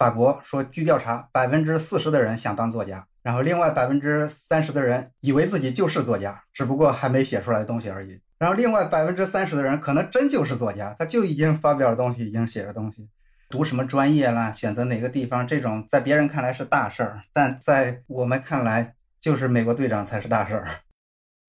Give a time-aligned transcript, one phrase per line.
[0.00, 8.18] 法国说，据调查，百分之四十的人想当作家，然后另外百分之三十的人以为自己就是作家，只不过还没写出来东西而已。
[8.38, 13.10] 然后另外百分之三十的人可能真就是作家，他就已经发表了东西，已经写了东西。
[13.50, 20.66] 读什么专业啦，选择哪个地方，这种在别人看来是大事儿，但在我们看来，就是美国队长才是大事儿。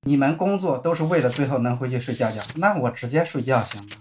[0.02, 3.96] 你们工作都是为了最后能回去睡觉觉，那我直接睡觉行吗？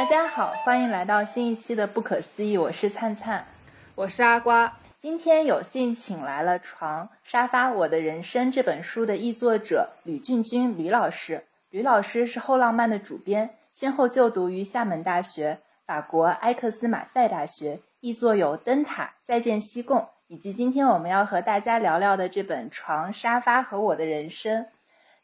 [0.00, 3.44] 大家好，欢迎来到新一期的《不可思议》，我是灿灿，
[3.94, 4.78] 我是阿瓜。
[4.98, 11.44] 今天有幸请来了《床沙发我的人生》这本书的译作者吕俊君吕老师。
[11.68, 24.62] 吕老师是后浪漫的主编，先后就读于厦门大学、法国埃克斯马赛大学，译作有《灯塔》《再见西贡》，以及今天我们要和大家聊聊的这本《床沙发和我的人生》。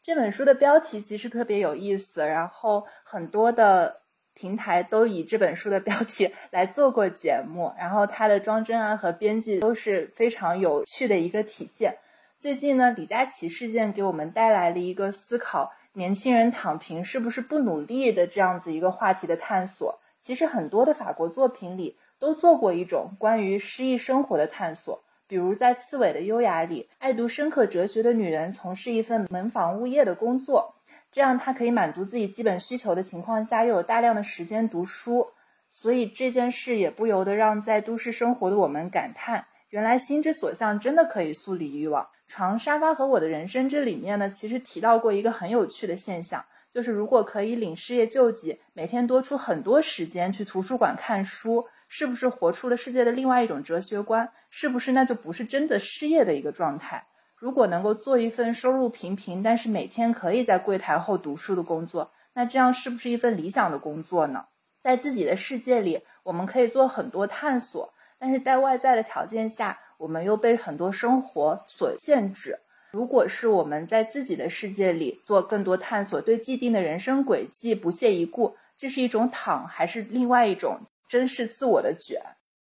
[0.03, 4.01] 这本书的标题其实特别有意思，然后很多的。
[4.37, 11.97] 平台都以这本书的标题 来做过节目，然后它的装帧啊和编辑都是非常有趣的一个体现。
[12.39, 19.99] 最近呢，李佳琦事件给我们带来了一个思考：年轻人躺平是不是不努力的这样子一个话题的探索。
[20.21, 30.75] 其实很多的法国作品里都做过一种关于诗意生活的探索，比如在《刺猬的优雅》里，爱读深刻哲学的女人从事一份门房物业的工作。
[31.17, 35.25] 这样，他可以满足自己基本需求的情况下，又有大量的时间读书，
[35.67, 42.07] 所以这件事也不由得让在都市生活的我们感叹：原来心之所向真的可以速理欲望。
[42.27, 54.29] 床、沙发和我的人生这里面呢，其实提到过一个很有趣的现象，就是如果可以领失业救济，每天多出很多时间去图书馆看书，是不是活出了世界的另外一种哲学观？
[54.51, 57.07] 是不是那就不是真的失业的一个状态？
[57.39, 64.45] 如果能够做一份收入平平，但是每天可以在柜台后读书的工作，那这样是不是一份理想的工作呢？
[64.81, 72.57] 在自己的世界里，我们可以做很多探索，但是在外在的条件下，我们又被很多生活所限制。
[72.91, 82.19] 如果是我们在自己的世界里做更多探索，对既定的人生轨迹不屑一顾，这是一种躺，还是另外一种珍视自我的卷？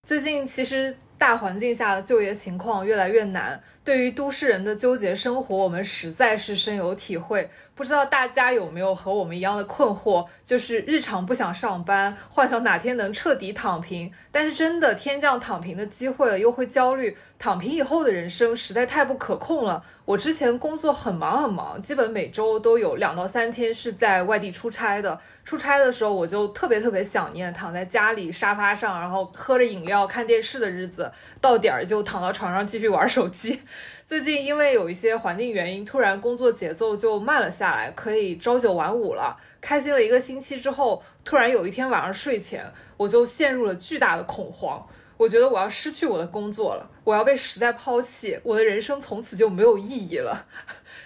[0.03, 0.95] 最近其实。
[1.21, 7.47] 大环境下的就业情况越来越难，对于都市人的纠结生活，我们实在是深有体会。
[7.75, 17.15] 不知道大家有没有和我们一样的困惑，就是日常不想上班，幻想哪天能彻底躺平，但是真的天降躺平的机会了，又会焦虑。
[17.37, 19.83] 躺平以后的人生实在太不可控了。
[20.05, 25.19] 我之前工作很忙很忙，基本每周都有两到三天是在外地出差的。
[25.45, 31.10] 出差的时候，我就特别特别想念躺在家里沙发上，然后喝着饮料看电视的日子。
[31.39, 33.61] 到点儿就躺到床上继续玩手机。
[34.05, 39.37] 最近因为有一些环境原因，突然工作节奏就慢了下来，可以朝九晚五了。
[39.59, 44.85] 开心了一个星期之后，突然有一天晚上睡前，我就陷入了巨大的恐慌。
[45.17, 50.47] 我觉得我要失去我的工作了，我要被时代抛弃，我的人生从此就没有意义了。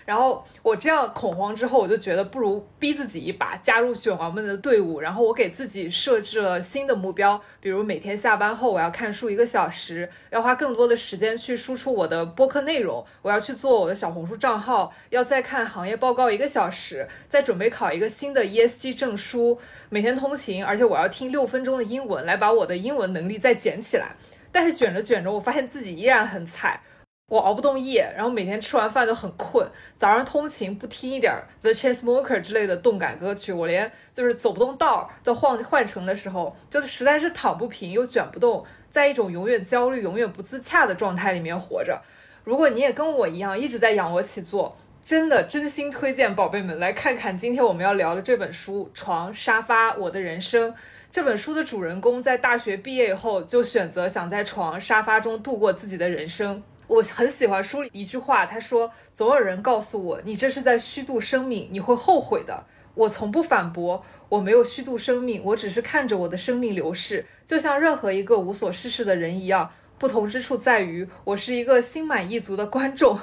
[0.06, 5.02] 然后我这样恐慌之后，我就觉得不如逼自己一把，加入卷王们的队伍。
[5.02, 24.16] 然后我给自己设置了新的目标，比如每天下班后我要看书一个小时，要花更多的时间去输出我的播客内容，我要去做我的小红书账号，要再看行业报告一个小时，再准备考一个新的 ESG 证书，每天通勤，而且我要听六分钟的英文来把我的英文能力再捡起来。
[24.52, 26.80] 但是卷着卷着，我发现自己依然很菜，
[27.28, 29.68] 我熬不动夜，然后每天吃完饭就很困。
[29.98, 42.00] 早上通勤不听一点 The Chainsmokers 之类的动感歌曲，我连就是走不动道儿换换乘的时候，就实在是躺不平又卷不动，在一种永远焦虑、永远不自洽的状态里面活着。
[42.44, 50.72] 如果你也跟我一样一直在仰卧起坐，真的真心推荐宝贝们来看看今天我们要聊的这本书《床沙发我的人生》。
[51.10, 56.62] 这本书的主人公在大学毕业以后，就选择想在床沙发中度过自己的人生。
[56.88, 62.66] 我很喜欢书里一句话，他说：“总有人告诉我，你这是在虚度生命，你会后悔的。”
[62.96, 69.70] 我从不反驳，我没有虚度生命，我只是看着我的生命流逝，就像任何一个无所事事的人一样。
[69.98, 73.18] 不同之处在于，我是一个心满意足的观众，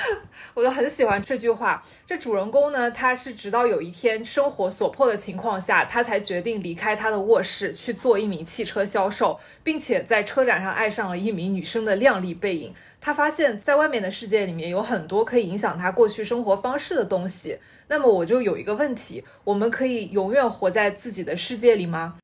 [0.54, 1.82] 我就很喜欢这句话。
[2.06, 12.74] 这主人公呢，他是直到有一天生活所迫的情况下，他才决定离开他的卧室去做一名汽车销售，并且在车展上爱上了一名女生的靓丽背影。
[13.00, 17.58] 他发现，在外面的世界里面有很多可以影响他过去生活方式的东西。
[17.88, 22.18] 那么，我就有一个问题：我们可以永远活在自己的世界里吗？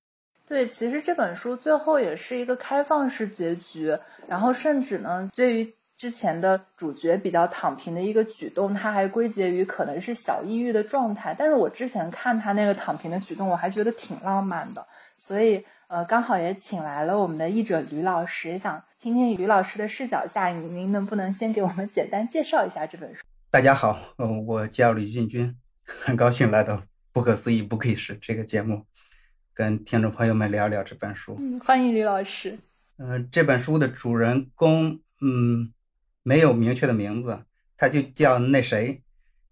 [0.49, 3.99] 对，其实这本书最后也是一个开放式结局，
[4.29, 11.35] 然后甚至呢，对于之前的主角比较躺平的一个举动，他还归结于可能是小抑郁的状态。
[11.37, 14.87] 但是我之前看他那个躺平的举动，我还觉得挺浪漫的。
[15.17, 23.23] 所以，呃，刚好也请来了我们的译者吕老师，也想听听吕老师的视角下，您能不能先给我们简单介绍一下这本书？
[23.51, 26.75] 大家好，嗯，我叫吕俊君，很高兴来到
[27.13, 28.85] 《不可思议不可以是》这个节目，
[29.57, 31.35] 跟听众朋友们聊聊这本书。
[31.41, 32.59] 嗯，欢迎李老师。
[32.99, 35.73] 嗯，这本书的主人公，嗯。
[36.23, 37.45] 没有明确的名字，
[37.77, 39.01] 他就叫那谁，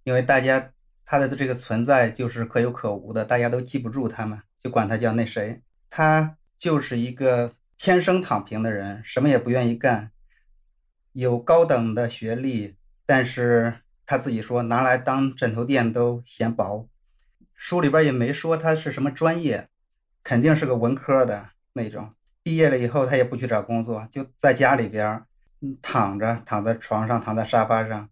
[0.02, 0.72] 因为大家
[1.04, 5.62] 他的这个存在就是可有可无的，大家都记不住他们，就管他叫那谁。
[5.88, 10.10] 他就是一个天生躺平的人，什么也不愿意干，
[11.12, 12.74] 有高等的学历，
[13.06, 16.88] 但是他自己说拿来当枕头垫都嫌薄。
[17.54, 19.68] 书里边也没说他是什么专业，
[20.24, 22.12] 肯定是个文科的那种。
[22.42, 25.22] 毕业了以后，他也不去找工作，就在家里边。
[25.80, 28.10] 躺着，躺在床上，躺在沙发上，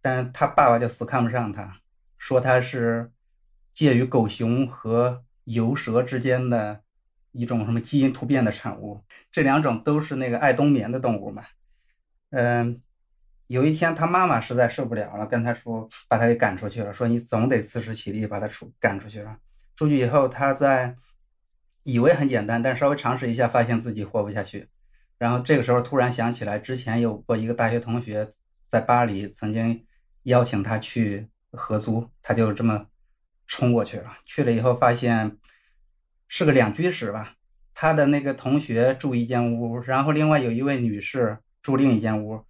[0.00, 1.76] 但他爸爸就死看不上他，
[2.18, 3.12] 说他是
[3.70, 6.80] 介于狗熊和游蛇之间的
[7.30, 9.04] 一种什么基因突变的产物。
[9.30, 11.44] 这两种都是那个爱冬眠的动物嘛。
[12.30, 12.80] 嗯，
[13.46, 19.38] 有一天他妈妈实在受不了了，跟他说，把他给赶出去了，说你总得自食其力，把他出赶出去了。
[19.76, 20.96] 出去以后，他在
[21.86, 24.68] 以为很简单，但稍微尝试一下，发现自己活不下去。
[25.18, 28.28] 然后这个时候突然想起来，之前有过一个大学同学
[28.64, 29.86] 在巴黎曾经
[30.24, 32.86] 邀请他去合租，他就这么
[33.46, 34.18] 冲过去了。
[34.24, 35.38] 去了以后发现
[36.26, 37.34] 是个两居室吧，
[37.72, 42.44] 他的那个同学住一间屋，然后另外有一位女士住另一间屋，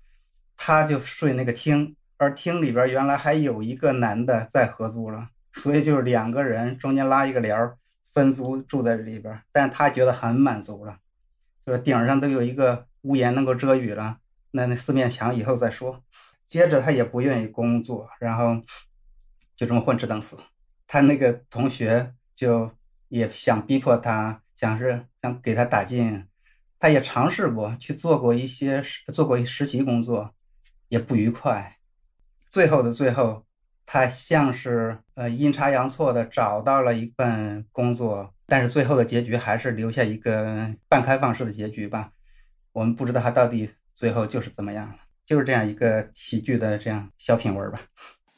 [0.56, 7.76] 他就睡那个厅，而厅里边原来还有一个男的在合租了，所以就是两个人中间拉一个帘儿
[8.16, 11.00] 分租住在这里边，但他觉得很满足了。
[11.66, 14.20] 就是顶上都有一个屋檐能够遮雨了，
[14.52, 16.02] 那那四面墙以后再说。
[16.46, 18.62] 接着他也不愿意工作，然后
[19.54, 20.38] 就这么混吃等死。
[20.86, 22.70] 他那个同学就
[23.08, 26.26] 也想逼迫他，想是想给他打进，
[26.78, 28.82] 他也尝试过去做过一些
[29.12, 30.34] 做过实习工作，
[30.88, 31.76] 也不愉快。
[32.48, 33.45] 最后的最后，
[33.86, 38.34] 他像是呃阴差阳错的找到了一份工作。
[38.48, 42.10] 但是最后的结局还是留下一个半开放式的结局吧，
[42.72, 44.94] 我们不知道他到底最后就是怎么样了，
[45.24, 47.80] 就是这样一个喜剧的这样小品文吧。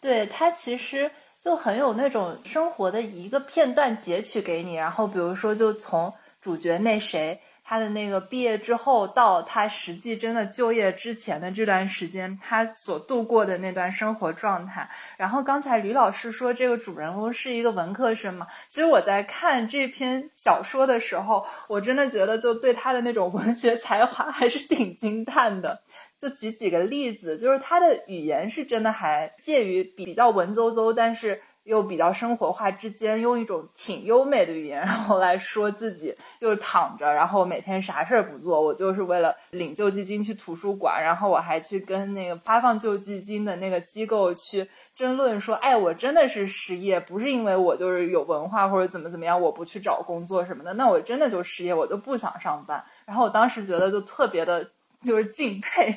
[0.01, 1.11] 对他其实
[1.43, 6.11] 就很有那种生活的一个片段截取给你，然后比如说就从
[6.41, 7.39] 主角那谁。
[7.69, 14.89] 他的那个毕业之后到他实际真的就业之前的这段时间，他所度过的那段生活状态。
[15.19, 25.83] 然后刚才吕老师说这个主人公是一个文科生嘛，其实我在看这篇小说的时候，我真的觉得就对他的那种文学才华还是挺惊叹的。
[26.17, 31.43] 就举几个例子，就是他的语言是真的还介于比较文绉绉，但是。
[31.69, 52.83] 又比较生活化之间，用一种挺优美的语言，然后来说自己就是躺着，然后每天啥事儿不做，我就是为了领救济金去图书馆，然后我还去跟那个发放救济金的那个机构去争论说，哎，我真的是失业，不是因为我就是有文化或者怎么怎么样，我不去找工作什么的，那我真的就失业，我就不想上班。
[53.05, 54.71] 然后我当时觉得就特别的。
[55.05, 55.95] 就是敬佩，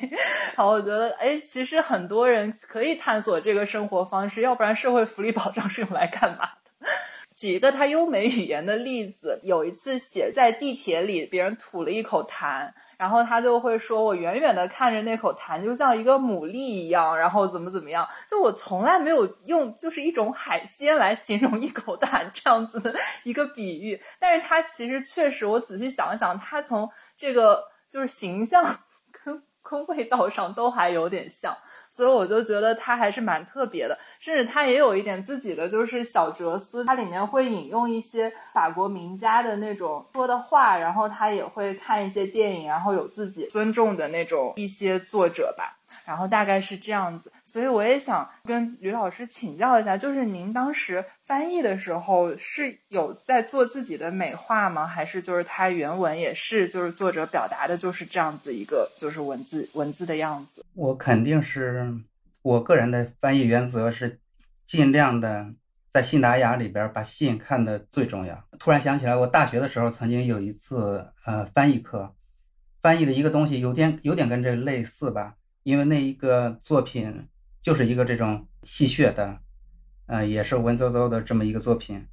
[0.54, 6.44] 然后我觉得，哎，其实很多人可以探索这个生活方式，要不然社会福利保障是用来干嘛
[6.80, 6.86] 的？
[7.34, 26.88] 举一个他优美语言的例子，有一次写在地铁里，别人吐了一口痰，然后他就会说：“我远远的看着那口痰，就像一个牡蛎一样，然后怎么怎么样。”就我从来没有用就是一种海鲜来形容一口痰这样子的一个比喻，但是他其实确实，我仔细想了想，他从
[27.18, 28.78] 这个就是形象。
[29.62, 31.56] 跟味道上都还有点像，
[31.88, 45.78] 所以我就觉得它还是蛮特别的，甚至它也有一点自己的就是小哲思，它里面会引用一些法国名家的那种说的话，然后他也会看一些电影，然后有自己尊重的那种一些作者吧。
[46.04, 54.86] 然后大概是这样子，所以我也想跟吕老师请教一下，就是您当时翻译的时候是有在做自己的美化吗？
[54.86, 60.64] 还是就是它原文也是就是作者表达的就是这样子一个就是文字文字的样子？
[60.74, 61.94] 我肯定是
[62.42, 64.18] 我个人的翻译原则是
[64.64, 65.52] 尽量的
[65.88, 68.42] 在信达雅里边把信看的最重要。
[68.58, 72.14] 突然想起来，我大学的时候曾经有一次呃翻译课，
[72.80, 75.34] 翻译的一个东西有点有点跟这类似吧。
[75.62, 77.28] 因为那一个作品
[77.60, 79.38] 就是一个这种戏谑的，
[80.06, 82.06] 呃，也是文绉绉的这么一个作品，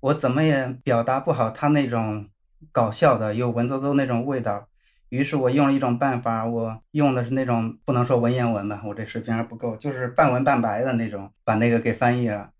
[0.00, 2.28] 我怎么也表达不好他那种
[2.72, 4.68] 搞笑的又文绉绉那种味道，
[5.08, 12.50] 于是我用了一种办法，我用的是那种不能说文言文吧，我这水平还不够，就是半文半白的那种，把那个给翻译了。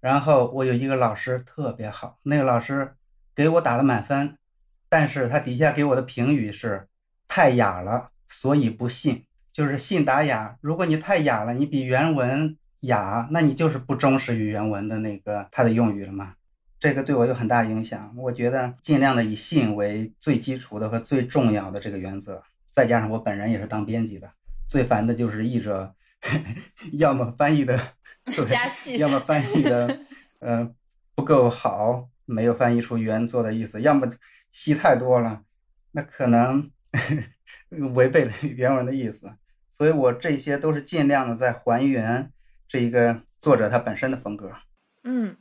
[0.00, 2.94] 然后我有一个老师特别好，那个老师
[3.34, 4.36] 给我打了满分，
[4.88, 6.86] 但是他底下给我的评语是
[7.26, 9.24] 太雅了，所以不信，
[9.58, 10.56] 就是信达雅。
[10.60, 16.34] 如果你太雅了，你比原文雅，那你就是不忠实于原文的那个它的用语了嘛。
[16.78, 22.40] 这个对我有很大影响，我觉得尽量的以信为最基础的和最重要的这个原则，
[22.72, 24.30] 再加上我本人也是当编辑的，
[24.68, 25.92] 最烦的就是译者，
[26.94, 27.76] 要么翻译的
[28.48, 29.98] 加戏，要么翻译的
[30.38, 30.70] 呃
[31.16, 34.08] 不够好，没有翻译出原作的意思，要么
[34.52, 35.42] 戏太多了，
[35.90, 36.70] 那可能
[37.92, 39.34] 违背了原文的意思，
[39.78, 42.32] 所以我这些都是尽量的在还原
[42.66, 44.50] 这一个作者他本身的风格，
[45.04, 45.36] 嗯。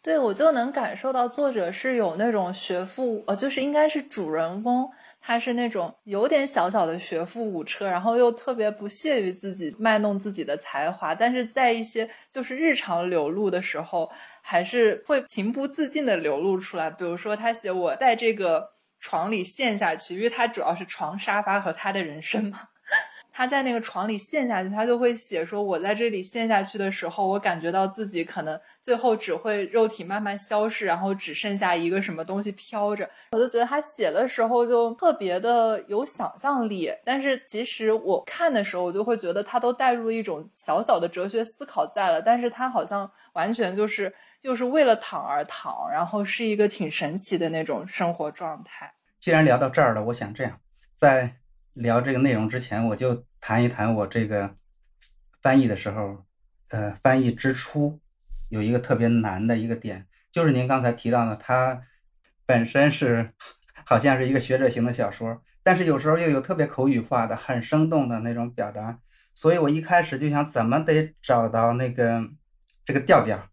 [0.00, 4.90] 对，我就能感受到作者是有那种学富，呃，就是应该是主人公，
[5.20, 16.88] 他是那种有点小小的学富五车，然后又特别不屑于自己卖弄自己的才华，但是在一些就是日常流露的时候，还是会情不自禁的流露出来。
[16.88, 22.60] 比如说，他写我在这个床里陷下去，因为他主要是床、沙发和他的人生嘛。
[23.38, 48.92] 他在那个床里陷下去，他就会写说：“我在这里陷下去的时候，我感觉到自己可能最后只会肉体慢慢消逝，然后只剩下一个什么东西飘着。”我就觉得他写的时候就特别的有想象力，但是其实我看的时候，我就会觉得他都带入一种小小的哲学思考在了，但是他好像完全就是又是为了躺而躺，然后是一个挺神奇的那种生活状态。
[49.20, 50.58] 既然聊到这儿了，我想这样，
[50.92, 51.36] 在
[51.78, 53.24] 聊这个内容之前，我就。
[53.40, 54.56] 谈一谈我这个
[55.40, 56.24] 翻译的时候，
[56.70, 58.00] 呃，翻译之初
[58.48, 61.82] 有一个特别难的一个点，就是您刚才提到的，它
[62.44, 63.32] 本身是
[63.84, 68.98] 好像是一个学者型的小说，但是有时候又有特别口语化的、很生动的那种表达，
[69.34, 72.28] 所以我一开始就想怎么得找到那个
[72.84, 73.48] 这个调调。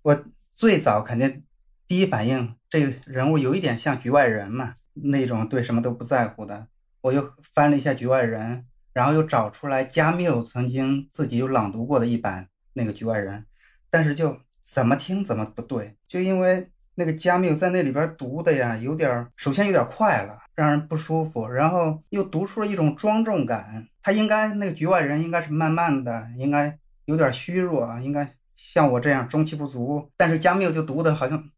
[0.00, 0.24] 我
[0.54, 1.44] 最早肯定
[1.86, 6.68] 第一反应，这个人物有一点像局外人嘛，那种对什么都不在乎的。
[7.04, 8.56] 我又翻了一下《局外人》。
[8.94, 13.44] 然后又找出来加缪曾经自己有朗读过的一版那个局外人，
[13.90, 23.84] 但是就怎么听怎么不对，就因为那个加缪在那里边读的呀，有点首先有点快了，让人不舒服，然后又读出了一种庄重感。
[24.00, 30.08] 他应该那个局外人应该是慢慢的，应该有点虚弱啊，应该像我这样中气不足。
[30.16, 31.50] 但是加缪就读的好像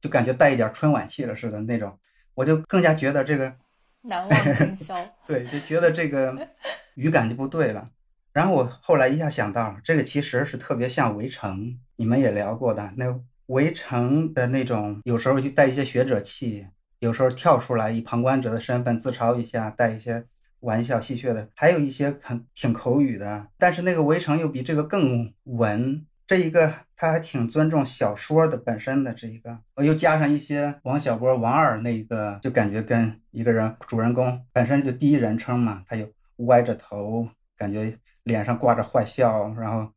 [0.00, 1.96] 就感觉带一点春晚气了似的那种，
[2.34, 3.54] 我就更加觉得这个。
[4.02, 4.94] 难忘今宵，
[5.26, 6.48] 对，就觉得这个
[6.94, 7.90] 语感就不对了。
[8.32, 11.58] 然后我后来一下想到，这个其实是特别像《围城》，
[11.96, 13.06] 你们也聊过的那
[13.46, 16.66] 《围城》的那种，有时候就带一些学者气，
[17.00, 20.24] 有时候跳出来以旁观者的身份自嘲一下，带一些
[20.60, 23.48] 玩笑戏谑的，还有一些很挺口语的。
[23.58, 26.06] 但是那个《围城》又比这个更文。
[26.30, 36.08] 这一个他还挺尊重小说的本身的这一个，我又加上一些王小波、王二那一个，就感觉跟一个人主人公本身就第一人称嘛，他又
[36.46, 39.90] 歪着头，感觉脸上挂着坏笑，然后。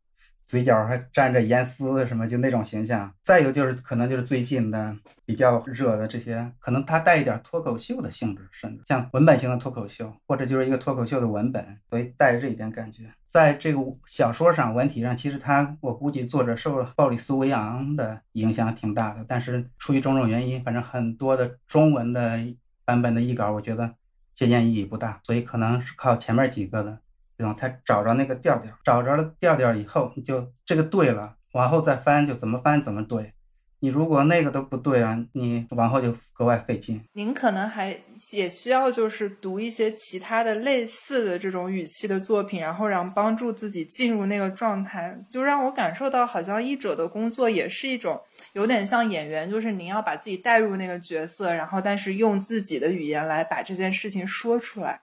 [0.46, 3.14] 嘴角还沾着盐丝什么，就那种形象。
[3.22, 4.96] 再有就是，可能就是最近的
[5.26, 13.04] 比较热的这些，可能它带一点脱口秀的性质，甚至像文本型的脱口秀，或者就是一个脱口秀的文本，所以带着这一点感觉。
[13.28, 22.40] 在这个小说上、文体上，其实他我估计作者受了鲍里斯·维昂的影响挺大的，但是出于种种原因，反正很多的中文的
[22.86, 23.96] 版本的译稿，我觉得
[24.36, 27.00] 借鉴意义不大，所以可能是靠前面几个的。
[27.38, 27.54] 对吧？
[27.54, 33.34] 才找着那个调调，找着了调调以后，你就这个对了，往后再翻就怎么翻怎么对。
[33.80, 37.02] 你如果那个都不对啊，你往后就格外费劲。
[37.12, 38.00] 您可能还
[38.32, 48.18] 也需要就是读一些其他的类似的这种语气的作品，然后让帮助自己进入那个状态，就让我感受到好像译者的工作也是一种
[48.54, 55.02] 有点像演员，就是您要把自己带入那个角色，然后但是用自己的语言来把这件事情说出来。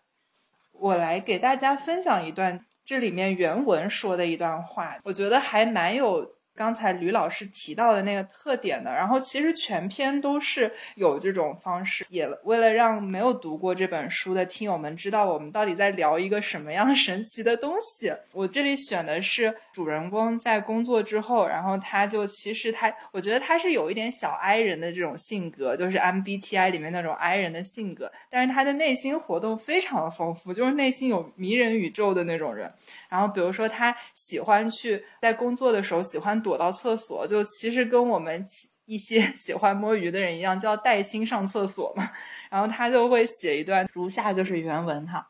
[0.80, 6.39] 我来给大家分享一段这里面原文说的一段话，我觉得还蛮有。
[6.54, 18.12] 刚才吕老师提到的那个特点的，然后其实全篇都是有这种方式，也为了让没有读过这本书的听友们知道我们到底在聊一个什么样神奇的东西。
[18.32, 32.70] 我这里选的是主人公在工作之后，然后他就其实他，我觉得他是有一点小 I 人的这种性格，就是 MBTI 里面那种 I 人的性格，但是他的内心活动非常的丰富，就是内心有迷人宇宙的那种人。
[33.10, 38.42] 然后，比如说他喜欢去在工作的时候喜欢躲到厕所，就其实跟我们
[38.86, 42.10] 一些 喜欢摸鱼的人一样，就要带薪上厕所嘛。
[42.48, 45.26] 然后他就会写一段如下，就是原文哈。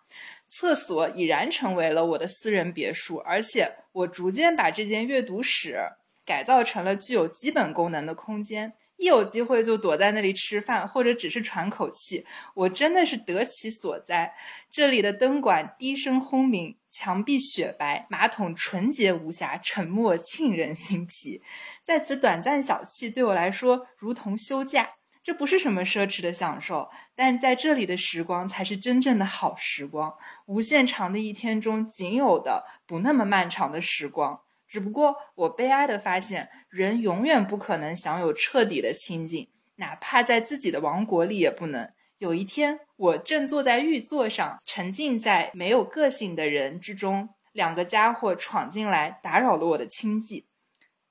[0.48, 5.78] 厕所已然成为了我的私人别墅，而且我逐渐把这间阅读室
[6.26, 8.72] 改造成了具有基本功能的空间。
[8.96, 12.26] 一有机会就躲在那里吃饭，或者只是喘口气。
[12.54, 14.34] 我真的是得其所在。
[14.70, 21.42] 这里的灯管低声轰鸣，墙壁雪白，马桶纯洁无瑕，沉默沁人心脾。
[21.84, 24.90] 在此短暂小憩，对我来说如同休假。
[25.22, 30.16] 这不是什么奢侈的享受，但在这里的时光才是真正的好时光。
[30.46, 34.40] 无限长的一天中仅有的不那么漫长的时光。
[34.66, 41.92] 只不过我悲哀的发现，人永远不可能享有彻底的清静，哪怕在自己的王国里也不能。
[42.20, 50.44] 有一天，我正坐在玉座上，沉浸在没有个性的人之中，两个家伙闯进来，打扰了我的清寂。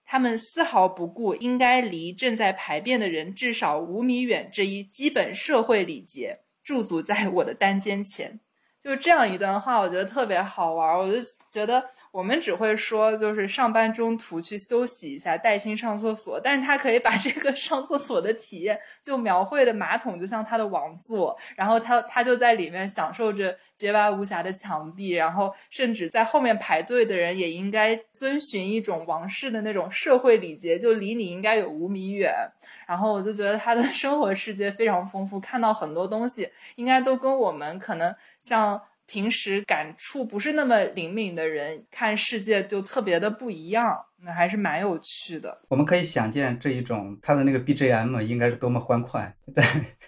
[0.05, 8.39] 他们丝毫不顾应该离正在排便的人至少五米远这一基本社会礼节，驻足在我的单间前。
[8.83, 11.17] 就这样一段话，我觉得特别好玩，我就
[11.51, 11.89] 觉得。
[12.11, 16.39] 我们只会说，就是上班中途去休息一下，带薪上厕所。
[16.39, 32.33] 但是他可以把这个上厕所的体验，就描绘的马桶就像他的王座，然后他他就在里面享受着洁白无瑕的墙壁，然后甚至在后面排队的人也应该遵循一种王室的那种社会礼节，就离你应该有五米远。
[32.87, 38.81] 然后我就觉得他的生活世界非常丰富，看到很多东西，应该都跟我们可能像。
[39.09, 45.59] 平时感触不是那么灵敏的人看世界就特别的不一样，那还是蛮有趣的。
[45.67, 49.35] 我们可以想见这一种他的那个 BGM 应该是多么欢快。
[49.55, 49.63] 在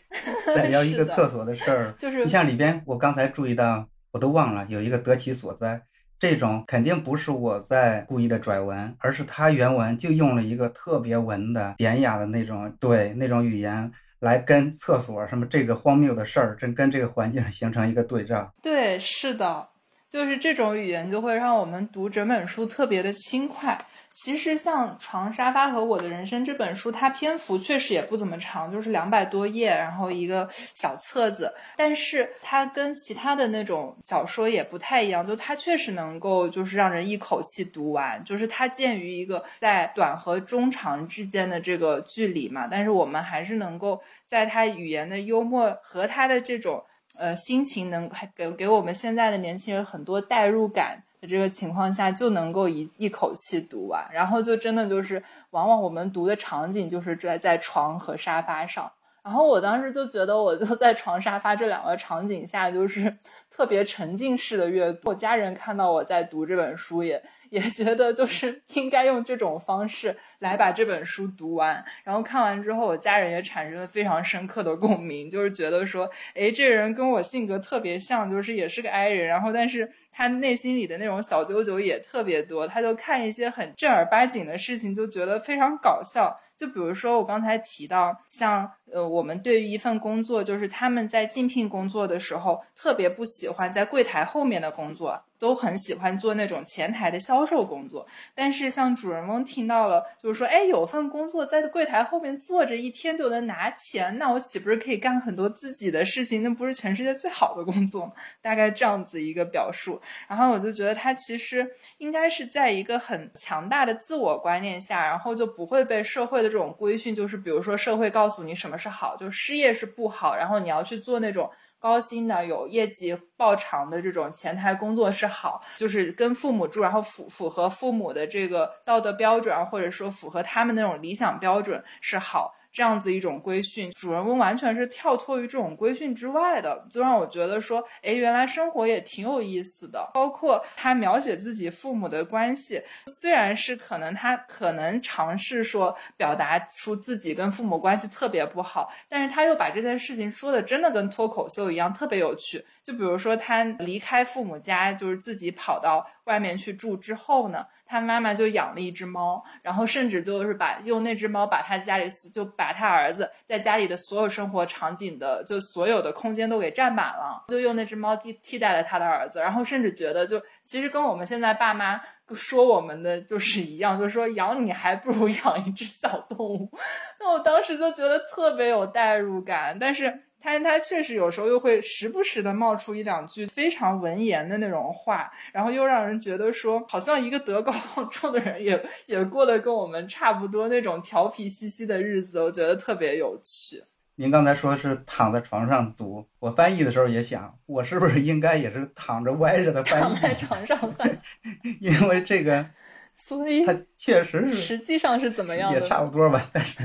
[0.55, 5.81] 在聊一个厕所的事儿，就是你像里边，我刚才注意到，我都忘了有一个得其所哉，
[6.19, 13.91] 这种肯定不是我在故意的拽文，而是他原文就用了一个特别文的典雅的那种对那种语言。
[14.21, 18.53] 来跟厕所什么这个荒谬的事儿，真跟这个环境形成一个对照。
[18.61, 19.67] 对，是的，
[20.11, 23.79] 就是这种语言就会让我们读整本书特别的轻快。
[24.13, 30.45] 其实像《床沙发和我的人生》这本书，它篇幅确实也不怎么长，就是两百多页，然后一个
[30.75, 31.51] 小册子。
[31.77, 38.21] 但是它跟其他的那种小说也不太一样，就它确实能够就是让人一口气读完。
[38.25, 46.83] 就是它鉴于一个在短和中长之间的这个距离嘛，但是我们还是能够在它语言的幽默和它的这种
[47.21, 51.03] 呃心情，能还给给我们现在的年轻人很多代入感。
[51.21, 63.15] 的这个情况下就能够一一口气读完，然后就真的就是，往往我们读的场景就是在在床和沙发上，然后我当时就觉得我就在床沙发这两个场景下就是
[63.51, 67.21] 特别沉浸式的阅读，我家人看到我在读这本书也。
[67.51, 86.33] 也觉得就是 应该用这种方式来把这本书读完，然后看完之后，我家人也产生了非常深刻的共鸣，就是觉得说，哎，这人跟我性格特别像，就是也是个 I 人，然后但是他内心里的那种小九九也特别多，他就看一些很正儿八经的事情，就觉得非常搞笑。
[86.61, 95.19] 就比如说我刚才提到，像呃，我们对于一份工作，就是他们在竞聘工作的时候，特别不喜欢在柜台后面的工作。
[95.41, 106.43] 都很喜欢做那种前台的销售工作，但是像主人翁听到了，就是说，哎，有份工作在柜台后面坐着一天就能拿钱，那我岂不是可以干很多自己的事情？
[106.43, 108.13] 那不是全世界最好的工作吗？
[108.39, 109.99] 大概这样子一个表述。
[110.27, 121.49] 然后我就觉得他其实应该是在一个很强大的自我观念下，然后就不会被社会的这种规训，就是比如说社会告诉你什么是好，就失业是不好，然后你要去做那种。
[121.81, 132.53] 高薪的有业绩报偿的这种前台工作是好，就是跟父母住，然后符符合父母的这个道德标准，或者说符合他们那种理想标准是好。
[132.71, 140.09] 这样子一种规训，主人公完全是跳脱于这种规训之外的，就让我觉得说，哎，原来生活也挺有意思的。
[140.13, 142.81] 包括他描写自己父母的关系，
[143.19, 152.63] 虽然是可能他可能尝试说表达出自己跟父母关系特别不好，但是他又把这件事情说的真的跟脱口秀一样，特别有趣。
[152.83, 157.65] 就比如说他离开父母家，就是自己跑到外面去住之后呢。
[157.85, 171.99] 他妈妈就养了一只猫，然后甚至就是把用那只猫把他家里就把他儿子在家里的所有生活场景的就所有的空间都给占满了，就用那只猫替替代了他的儿子，然后甚至觉得就其实跟我们现在爸妈
[172.33, 176.71] 说我们的就是一样，就是说养你还不如 养一只小动物。
[177.19, 180.27] 那我当时就觉得特别有代入感，但是。
[180.43, 193.83] 但是他确实有时候又会时不时的冒出一两句非常文言的那种话，然后又让人觉得说，好像一个德高望重的人也也过得跟我们差不多那种调皮兮兮的日子，我觉得特别有趣。
[194.15, 200.13] 您刚才说是躺在床上读，我翻译的时候也想，我是不是应该也是躺着歪着的翻译？
[200.19, 201.21] 躺在床上翻，
[201.79, 202.69] 因为这个，
[203.15, 205.79] 所以他确实是实际上是怎么样的？
[205.79, 206.75] 也差不多吧，但是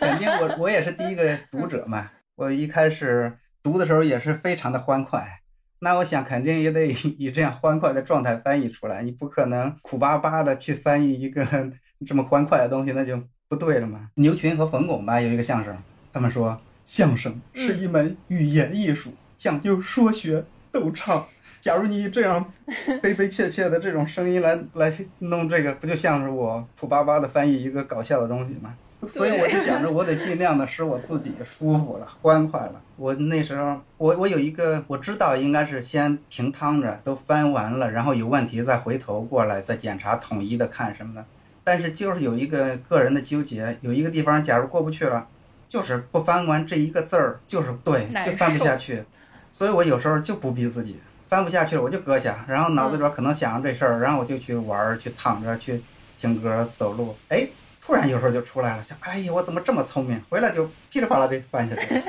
[0.00, 2.10] 肯定我我也是第一个读者嘛。
[2.36, 5.40] 我一开始读的时候也是非常的欢快，
[5.78, 11.46] 那我想肯定也得以这样欢快的状态翻译出来，你不可能苦巴巴的去翻译一个
[12.04, 14.10] 这么欢快的东西，那就不对了嘛。
[14.16, 15.76] 牛群和冯巩吧有一个相声，
[16.12, 21.24] 他们说相声是一门语言艺术，讲究说学逗唱。
[21.60, 22.52] 假如你以这样
[23.00, 28.76] 悲悲切切的这种声音来来弄这个，不就像是我苦巴巴的翻译一个搞笑的东西吗？
[29.10, 32.80] 所以我就想着，我得尽量的使我自己舒服了、欢快了。
[32.96, 41.24] 我那时候，我我有一个，我知道应该是先平躺着，都翻完了，然后有问题再回头过来再检查，统一的看什么的。
[41.64, 45.26] 但是就是有一个个人的纠结，有一个地方假如过不去了，
[45.68, 49.02] 就是不翻完这一个字儿，就是对，就翻不下去。
[49.50, 55.82] 所以我有时候就不逼自己，翻不下去了我就搁下，然后脑子里边可能想着这事儿，然后我就去玩儿，去躺着，去
[56.16, 57.48] 听歌、走路，哎。
[57.84, 60.18] 突然有时候就出来了，想，哎呀，我怎么这么聪明？
[60.30, 62.02] 回来就噼里啪啦的翻下去，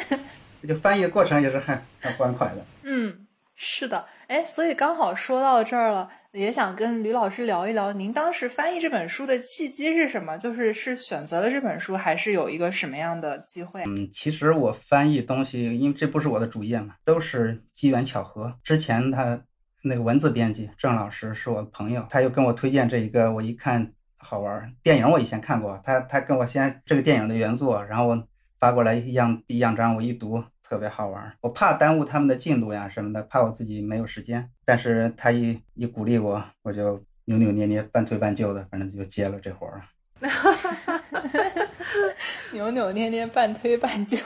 [0.61, 2.65] 这 就翻译过程也是很很欢快的。
[2.83, 10.37] 嗯，是的，哎，所以刚好说到这儿了，也想跟吕老师聊一聊，您当时翻译这本书的契机是什么？
[10.37, 13.83] 就是是选择了这本书，还是有一个什么样的机会？
[13.85, 18.57] 嗯，其实我翻译东西，因为这不是我的主业嘛，都是机缘巧合。
[18.63, 19.43] 之前他
[19.83, 23.91] 那个文字编辑郑老师是我的朋友，他又跟我推荐这一个，我一看。
[24.25, 28.27] 好玩电影我以前看过，他他跟我先这个电影的原作，然后我
[28.59, 31.37] 发过来一样一样章，我一读特别好玩。
[31.41, 34.49] 我怕耽误他们的进度呀什么的，怕我自己没有时间。
[34.65, 39.83] 但是他一一鼓励我，我就扭扭捏捏、半推半就的，反正就接了这活儿。
[42.51, 44.17] 扭扭捏捏、半推半就。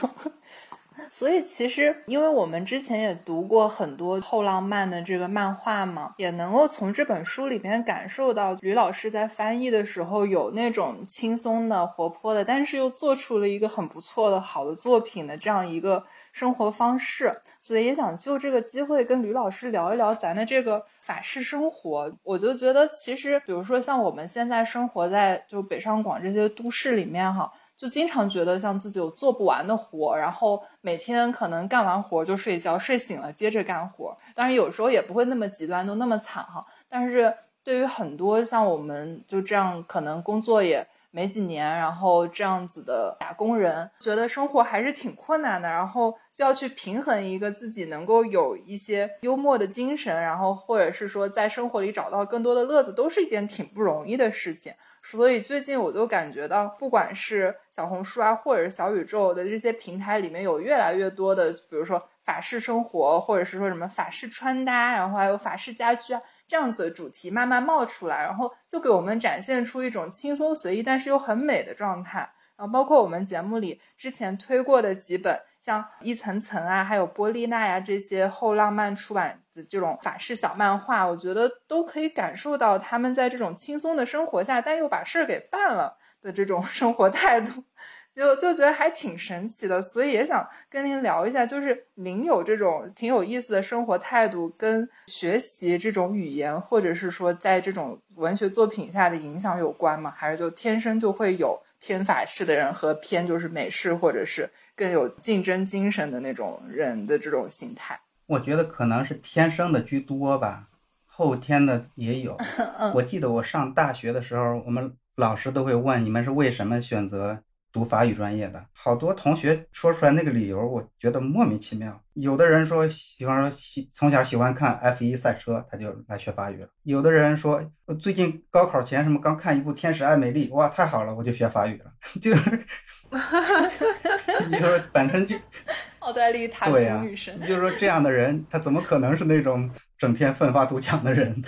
[1.20, 16.02] 所以其实，因为我们之前也读过很多后浪漫的这个漫画嘛，也能够从这本书里边感受到吕老师在翻译的时候有那种轻松的、活泼的，但是又做出了一个很不错的好的作品的这样一个
[16.32, 17.30] 生活方式。
[17.58, 22.10] 所以也想就这个机会跟吕老师聊一聊咱的这个法式生活。
[22.22, 27.52] 我就觉得，其实比如说像我们现在生活在就北上广这些都市里面哈。
[27.80, 34.14] 就经常觉得像自己有做不完的活，然后每天可能干完活就睡觉，睡醒了接着干活。
[34.34, 36.62] 当然有时候也不会那么极端，都那么惨哈。
[36.90, 37.32] 但是
[37.64, 40.86] 对于很多像我们就这样，可能工作也。
[41.12, 54.72] 没几年，然后这样子的打工人，觉得生活还是挺困难的，然后就要去平衡一个自己能够有一些幽默的精神，然后或者是说在生活里找到更多的乐子，都是一件挺不容易的事情。
[55.02, 66.20] 所以最近我就感觉到，不管是小红书啊，或者是小宇宙的这些平台里面有越来越多的，比如说法式生活，或者是说什么法式穿搭，然后还有法式家居啊。
[66.46, 72.30] 这样子的主题慢慢冒出来，然后就给我们展现出一种轻松随意，但是又很美的状态。
[72.54, 87.64] 然后包括我们节目里之前推过的几本，像一层层啊，还有波丽娜呀这些后浪漫出版的这种法式小漫画，我觉得都可以感受到他们在这种轻松的生活下，但又把事儿给办了的这种生活态度。
[88.12, 100.12] 就就觉得还挺神奇的，所以也想跟您聊一下，就是您有这种挺有意思的生活态度，跟学习这种语言，或者是说在这种文学作品下的影响有关吗？
[100.14, 107.98] 还是就天生就会有偏法式的人和偏就是美式，或者是更有竞争精神的那种人的这种心态？
[108.26, 110.68] 我觉得可能是天生的居多吧，
[111.06, 112.36] 后天的也有。
[112.92, 117.44] 我记得我上大学的时候，我们老师都会问你们是为什么选择。
[117.72, 122.02] 读法语专业的好多同学说出来那个理由，我觉得莫名其妙。
[122.14, 122.84] 有的人说，
[123.16, 126.66] 比方说喜从小喜欢看 F 一赛车，他就来学法语了。
[126.82, 127.62] 有的人说，
[128.00, 131.92] 最近高考前什么刚看一部《天使爱美丽》，哇，太好了，我就学法语了。
[132.20, 132.64] 就是，
[134.50, 135.36] 你说本身就
[136.00, 141.40] 奥黛丽塔女神，你就说这样的人，他怎么可能是那种整天奋发图强的人？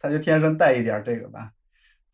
[0.00, 1.50] 他就天生带一点这个吧。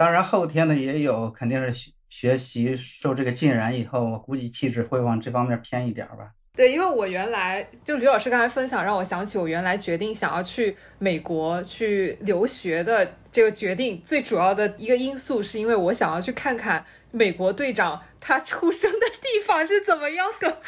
[0.04, 1.90] 当然后天的也有，肯定是。
[2.10, 6.30] 学习受这个浸染以后，我估计气质会往这方面偏一点吧。
[6.54, 20.58] 对，因为我原来就吕老师刚才分享，让我想起我原来决定想要去美国去留学的这个决定，最主要的一个因素是因为我想要去看看美国队长他出生的地方是怎么样的。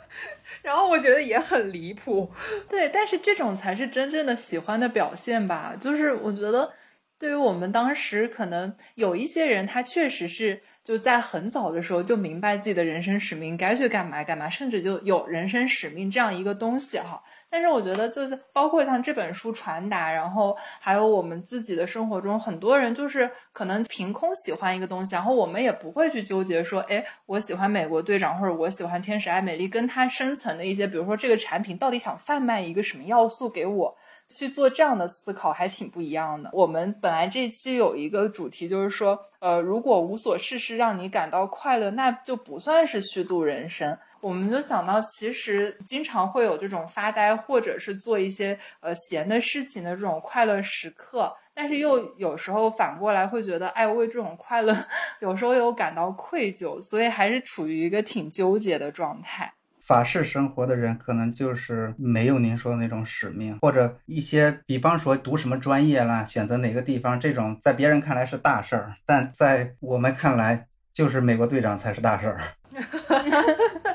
[0.62, 2.32] 然后我觉得也很离谱。
[2.68, 5.76] 对，但是这种才是真正的喜欢的表现吧？
[5.78, 6.72] 就是我觉得，
[7.20, 10.60] 对于我们当时可能有一些人，他确实是。
[10.82, 17.22] 就在很早的时候就明白自己的人生使命该去干嘛干嘛，甚至就有人生使命这样一个东西哈。
[17.50, 33.94] 但是我觉得就是包括像这本书传达，然后还有我们自己的生活中，很多人就是可能凭空喜欢一个东西，然后我们也不会去纠结说，哎，我喜欢美国队长或者我喜欢天使爱美丽，跟它深层的一些，比如说这个产品到底想贩卖一个什么要素给我。
[34.34, 36.50] 去做这样的思考还挺不一样的。
[36.52, 43.96] 我们本来这期有一个主题，就是说，呃，如果无所事事让你感到快乐，那就不算是虚度人生。
[44.20, 54.76] 我们就想到，其实经常会有这种发呆或者是做一些呃闲的事情的这种快乐时刻，但是又有时候反过来会觉得，哎，为这种快乐
[55.20, 59.54] 有时候又感到愧疚，所以还是处于一个挺纠结的状态。
[59.90, 72.40] 法式生活的人可能就是没有您说的那种使命，或者一些，比方说读什么专业啦，选择哪个地方，这种在别人看来是大事儿，但在我们看来，就是美国队长才是大事儿。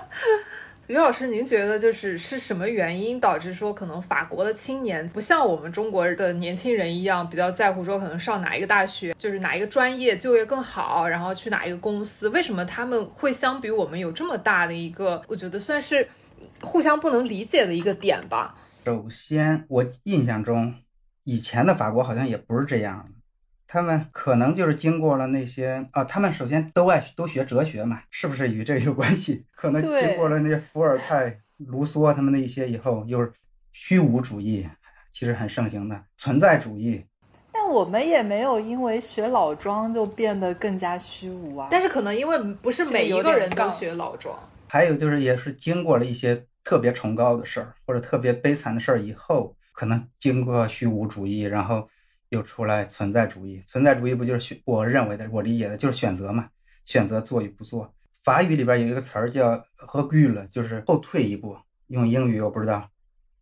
[0.87, 12.29] 刘老师，您觉得就是是什么原因导致说可能法国的青年不像我们中国的年轻人一样比较在乎说可能上哪一个大学，就是哪一个专业就业更好，然后去哪一个公司？
[12.29, 16.07] 为什么他们会相比我们有这么大的一个，我觉得算是
[16.61, 18.55] 互相不能理解的一个点吧？
[18.85, 20.75] 首先，我印象中
[21.23, 23.09] 以前的法国好像也不是这样。
[23.67, 29.43] 他们可能就是经过了那些啊，他们首先都爱都学哲学嘛，是不是与这个有关系？
[29.55, 33.31] 可能经过了那些伏尔泰、卢梭他们那一些以后，又是
[33.71, 34.67] 虚无主义，
[35.11, 37.03] 其实很盛行的存在主义。
[37.51, 41.67] 但我们也没有因为学老庄就变得更加虚无啊。
[41.71, 44.37] 但是可能因为不是每一个人都学老庄。
[44.67, 51.89] 还有就是，也是经过了一些特别崇高的事儿或者特别悲惨的事儿以后，可能经过虚无主义，然后。
[52.29, 54.59] 又出来存在主义，存在主义不就是选？
[54.65, 56.49] 我认为的，我理解的就是选择嘛，
[56.83, 57.93] 选择做与不做。
[58.23, 61.57] 法语里边有一个词儿叫 “recul”，就是后退一步。
[61.87, 62.89] 用英语我不知道，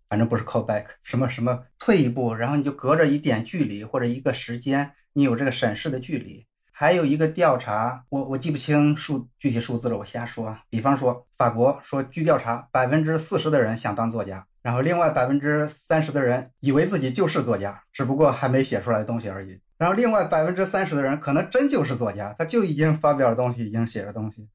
[0.09, 6.45] 反正不是 “call back”，什么什么退一步，然后你就隔着一点距离或者一个时间，你有这个审视的距离。
[6.75, 10.57] 还有一个调查，我我记不清数具体数字了，我瞎说。
[10.69, 14.47] 比方说，法国说，据调查，百分之四十的人想当作家。
[14.63, 19.59] 然后另外百分之三十的人以为自己就是作家，只不过还没写出来东西而已。
[19.77, 24.49] 然后另外百分之三十的人可能真就是作家，他就已经发表了东西，已经写了东西，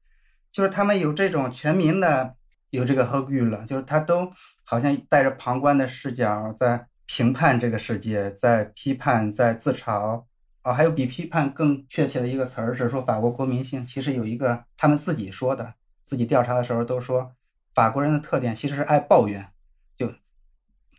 [0.51, 2.33] 就是他们有这种全民的
[2.71, 4.31] 有这个合欲了，就是他都
[4.63, 10.23] 好像带着旁观的视角在评判这个世界，在批判，在自嘲。
[10.63, 17.31] 哦，还有比批判更确切的一个词儿是说法国国民性，其实有一个他们自己说的，自己调查的时候都说
[17.73, 19.47] 法国人的特点其实是爱抱怨。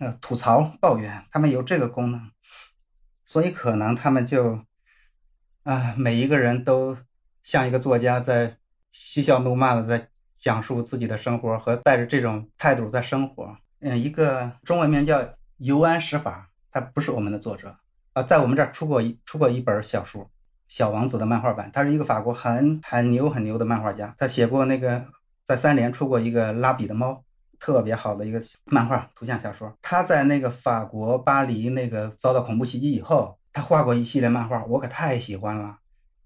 [0.00, 2.30] 呃，吐槽、抱怨，他们有这个功能，
[3.22, 4.64] 所以可能他们就，
[5.62, 6.96] 啊，每一个人都
[7.42, 8.56] 像一个作家，在
[8.90, 10.08] 嬉笑怒骂的在
[10.38, 13.58] 讲述自己的生活和带着这种态度在生活。
[13.80, 17.76] 嗯，一个中文名叫尤安史法，他不是我们的作者
[18.14, 20.24] 啊，在我们这儿出过一出过一本小说
[20.66, 25.04] 《小王子》的漫画版，他是一个法国很很牛很牛的漫画家，他写过那个
[25.44, 27.22] 在三联出过一个拉比的猫。
[27.60, 35.76] 特别好的一个漫画图像小说，他在那个法国巴黎那个遭到恐怖袭击以后，他画过一系列漫画，我可太喜欢了。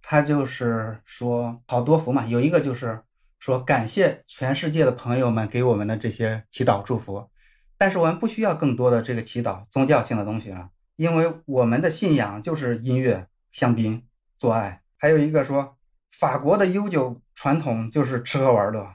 [0.01, 3.03] 他就是说好多幅嘛，有一个就是
[3.39, 7.29] 说感谢全世界的朋友们给我们的这些祈祷祝福，
[7.77, 14.03] 但是我们不需要更多的这个祈祷宗教性的东西了，因为我们的信仰就是音乐、香槟、
[14.39, 14.83] 做爱。
[14.97, 15.77] 还有一个说
[16.11, 18.95] 法国的悠久传统就是吃喝玩乐。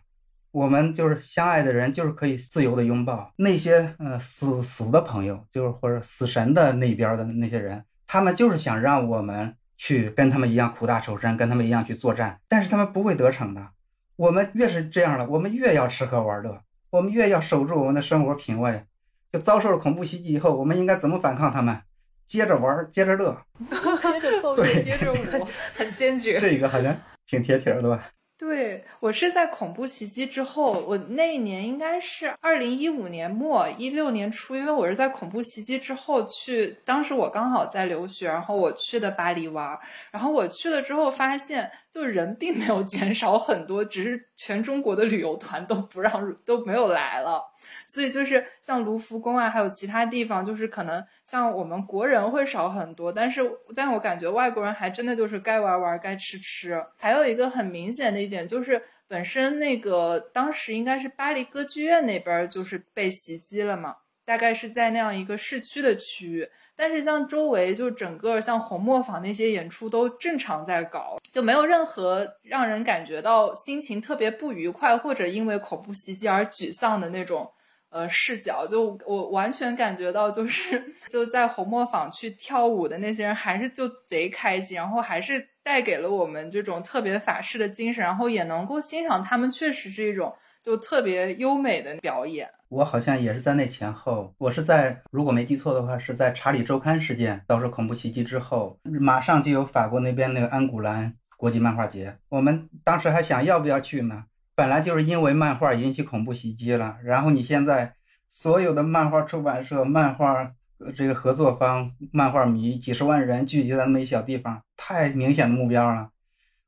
[0.51, 13.69] 我们就是相爱的人，就是可以自由的拥抱那些呃死死的朋友，就是或者死神的那边的那些人，他们就是想让我们去跟他们一样苦大仇深，跟他们一样去作战，但是他们不会得逞的。
[14.15, 18.85] 我们越是这样了，我们越要吃喝玩乐，我们越要守住我们的生活品味。
[19.31, 21.81] 就遭受了恐怖袭击以后，我们应该怎么反抗他们？
[22.25, 23.39] 接着玩，接着乐，
[24.01, 26.39] 接着奏乐，接着 舞，很坚决。
[26.39, 28.03] 这个好像挺贴贴的吧？
[28.39, 39.77] 对我是在恐怖袭击之后，我那一年应该是二零一五年末一六年初，因为我是在恐怖袭击之后去，当时我刚好在留学，然后我去的巴黎玩，
[40.09, 47.43] 然后我去了之后发现，就人并没有减少很多，只是全中国的旅游团都不让都没有来了。
[47.89, 53.41] 所以就是像卢浮宫啊，还有其他地方，就是可能像我们国人会少很多，但是
[53.75, 56.79] 但我感觉外国人还真的就是该玩玩，该吃吃。
[56.99, 66.47] 还有一个很明显的一点，就是本身那个当时应该是巴黎歌剧院那边就是被袭击了嘛，大概是在那样一个市区的区域。
[66.75, 77.51] 但是像周围就整个像红磨坊那些演出都正常在搞，就没有任何让人感觉到心情特别不愉快或者因为恐怖袭击而沮丧的那种
[77.89, 78.65] 呃视角。
[78.67, 92.49] 就我完全感觉到就是 就在红磨坊去跳舞的那些人还是就贼开心，然后还是带给了我们这种特别法式的精神，然后也能够欣赏他们确实是一种就特别优美的表演。
[92.69, 104.25] 我好像也是在那前后，我是在如果没记错的话，是在查理周刊事件遭受恐怖袭击之后，马上就有法国那边那个安古兰国际漫画节，我们当时还想要不要去呢？
[104.59, 107.95] 本来就是因为漫画引起恐怖袭击了，然后你现在
[108.27, 110.51] 所有的漫画出版社、漫画
[110.97, 116.09] 这个合作方、漫画迷几十万人聚集在那么一小地方，太明显的目标了，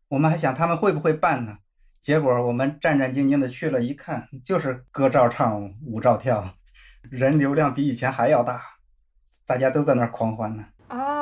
[0.08, 1.58] 我们还想他们会不会办呢？
[2.00, 6.48] 结果我们战战兢兢的去了，一看就是歌照唱，舞照跳，
[7.02, 8.62] 人流量比以前还要大，
[9.46, 10.66] 大家都在那儿狂欢呢。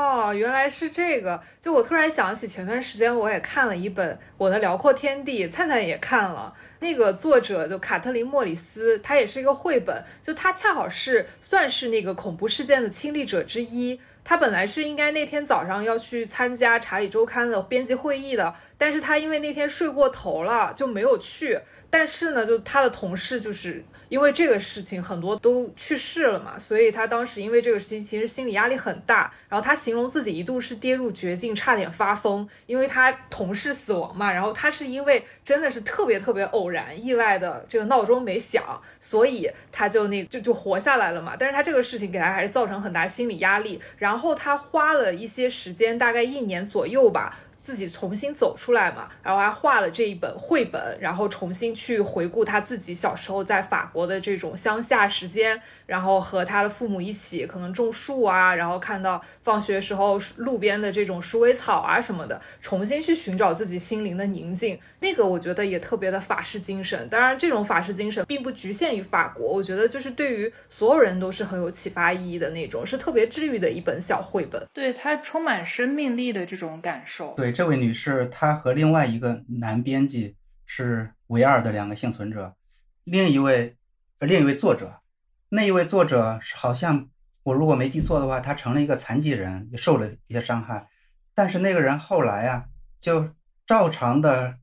[0.09, 1.39] 哦，原来是这个！
[1.61, 6.51] 就我突然想起，前段时间我也看了一本《我的辽阔天地》，灿灿也看了。
[6.79, 14.01] 那个作者就卡特琳·莫里斯，他也是一个绘本，就他恰好是算是那个恐怖事件的亲历者之一。
[14.29, 21.59] 他本来是应该那天早上要去参加《查理周刊》的编辑会议的，但是他因为那天睡过头了，就没有去。
[21.89, 29.33] 但是呢，就他的同事就是因为这个事情很多都去世了嘛，所以他当时因为这个事情其实心理压力很大。
[29.47, 34.31] 然后他形容自己一度是跌入绝境，差点发疯，因为他同事死亡嘛。
[34.31, 41.35] 然后他是因为真的是特别特别偶然、意外的这个闹钟没响，所以他就那就就活下来了嘛。
[41.35, 43.81] 但是他这个事情给他还是造成很大心理压力。
[43.97, 47.39] 然后然后他花了一些时间，大概一年左右吧。
[47.61, 64.79] 自己重新走出来嘛，然后还画了这一本绘本，然后重新去回顾他自己小时候在法国的这种乡下时间，然后和他的父母一起可能种树啊，然后看到放学时候路边的这种鼠尾草啊什么的，重新去寻找自己心灵的宁静。
[65.01, 67.07] 那个我觉得也特别的法式精神。
[67.09, 74.65] 当然，这种法式精神并不局限于法国，我觉得就是对于所有人都是很有启发意义的那种，是特别治愈的一本小绘本。
[74.73, 77.33] 对，它充满生命力的这种感受。
[77.35, 77.48] 对。
[77.51, 80.35] 这位女士，她和另外一个男编辑
[80.65, 82.55] 是唯二的两个幸存者。
[83.03, 83.77] 另一位，
[84.19, 85.01] 另一位作者，
[85.49, 87.09] 那一位作者好像
[87.43, 90.87] 我如果没记错的话，他成了一个残疾人，也受了一些伤害。
[91.33, 92.65] 但是那个人后来啊，
[92.99, 93.29] 就
[93.65, 94.59] 照常的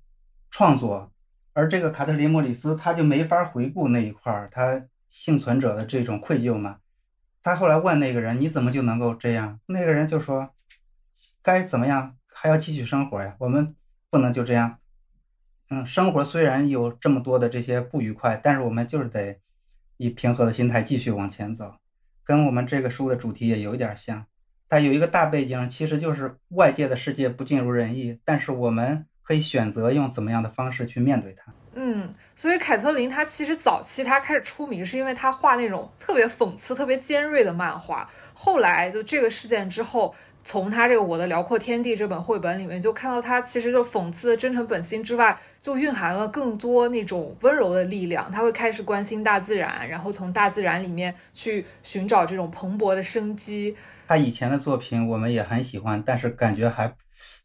[0.50, 1.12] 创作，
[1.54, 6.78] 而这个卡特琳·莫里斯他就没法回顾那一块儿他幸存者的这种愧疚嘛。
[7.42, 10.50] 他后来问那个人：“你怎么就能够这样？”那个人就说
[11.42, 12.16] ：“该怎么样？”
[12.46, 13.74] 还要继续生活呀，我们
[14.08, 14.78] 不能就这样。
[15.68, 19.40] 嗯，生活虽然有这么多的这些不愉快，但是我们就是得
[19.96, 21.74] 以平和的心态继续往前走。
[22.22, 24.26] 跟我们这个书的主题也有一点像，
[24.68, 31.52] 它有一个大背景，其实就是外界的世界不尽如人意，但是我们可以选择用怎么样的方式去面对它。
[31.74, 40.14] 嗯，所以凯特琳她其实早期她开始出名是因为她画那种特别讽刺、特别尖锐的漫画，后来就这个事件之后。
[40.46, 48.30] 从他这个《我的辽阔天地》这本绘本里面，就看到他其实就讽刺的真诚本心之外，就蕴含了更多那种温柔的力量。
[48.30, 53.76] 他会开始关心大自然，然后从大自然里面去寻找这种蓬勃的生机。
[54.06, 56.86] 他以前的作品我们也很喜欢，但是感觉还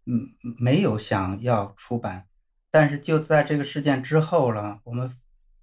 [0.06, 2.26] 嗯没有想要出版。
[2.70, 5.12] 但是就在这个事件之后了，我们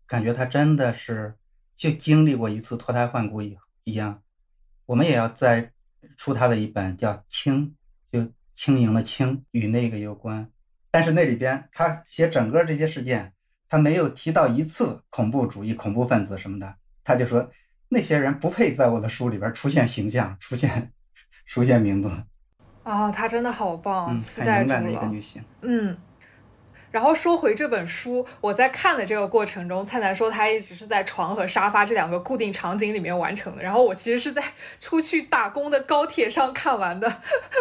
[0.09, 1.37] 感觉他真的是
[1.77, 4.23] 就经历过一次脱胎换骨一一样，
[4.87, 5.71] 我们也要在。
[6.19, 7.75] 出他的一本叫《轻》，
[8.13, 10.51] 就轻盈的轻，与那个有关。
[10.91, 13.33] 但是那里边他写整个这些事件，
[13.67, 16.75] 他没有提到一次恐怖主义、恐怖分子什么的。
[17.03, 17.51] 他就说
[17.89, 20.93] 那些人不配在我的书里边出现形象、出现
[21.47, 22.11] 出现名字。
[22.83, 25.43] 啊，他真的好棒，很勇敢的一个女性。
[25.63, 25.97] 嗯。
[26.91, 33.63] 然后说回这本书，我在看的这个过程中，灿灿说他一直是在床和沙发这两个固定场景里面完成的。
[33.63, 34.43] 然后我其实是在
[34.81, 37.13] 出去打工的高铁上看完的。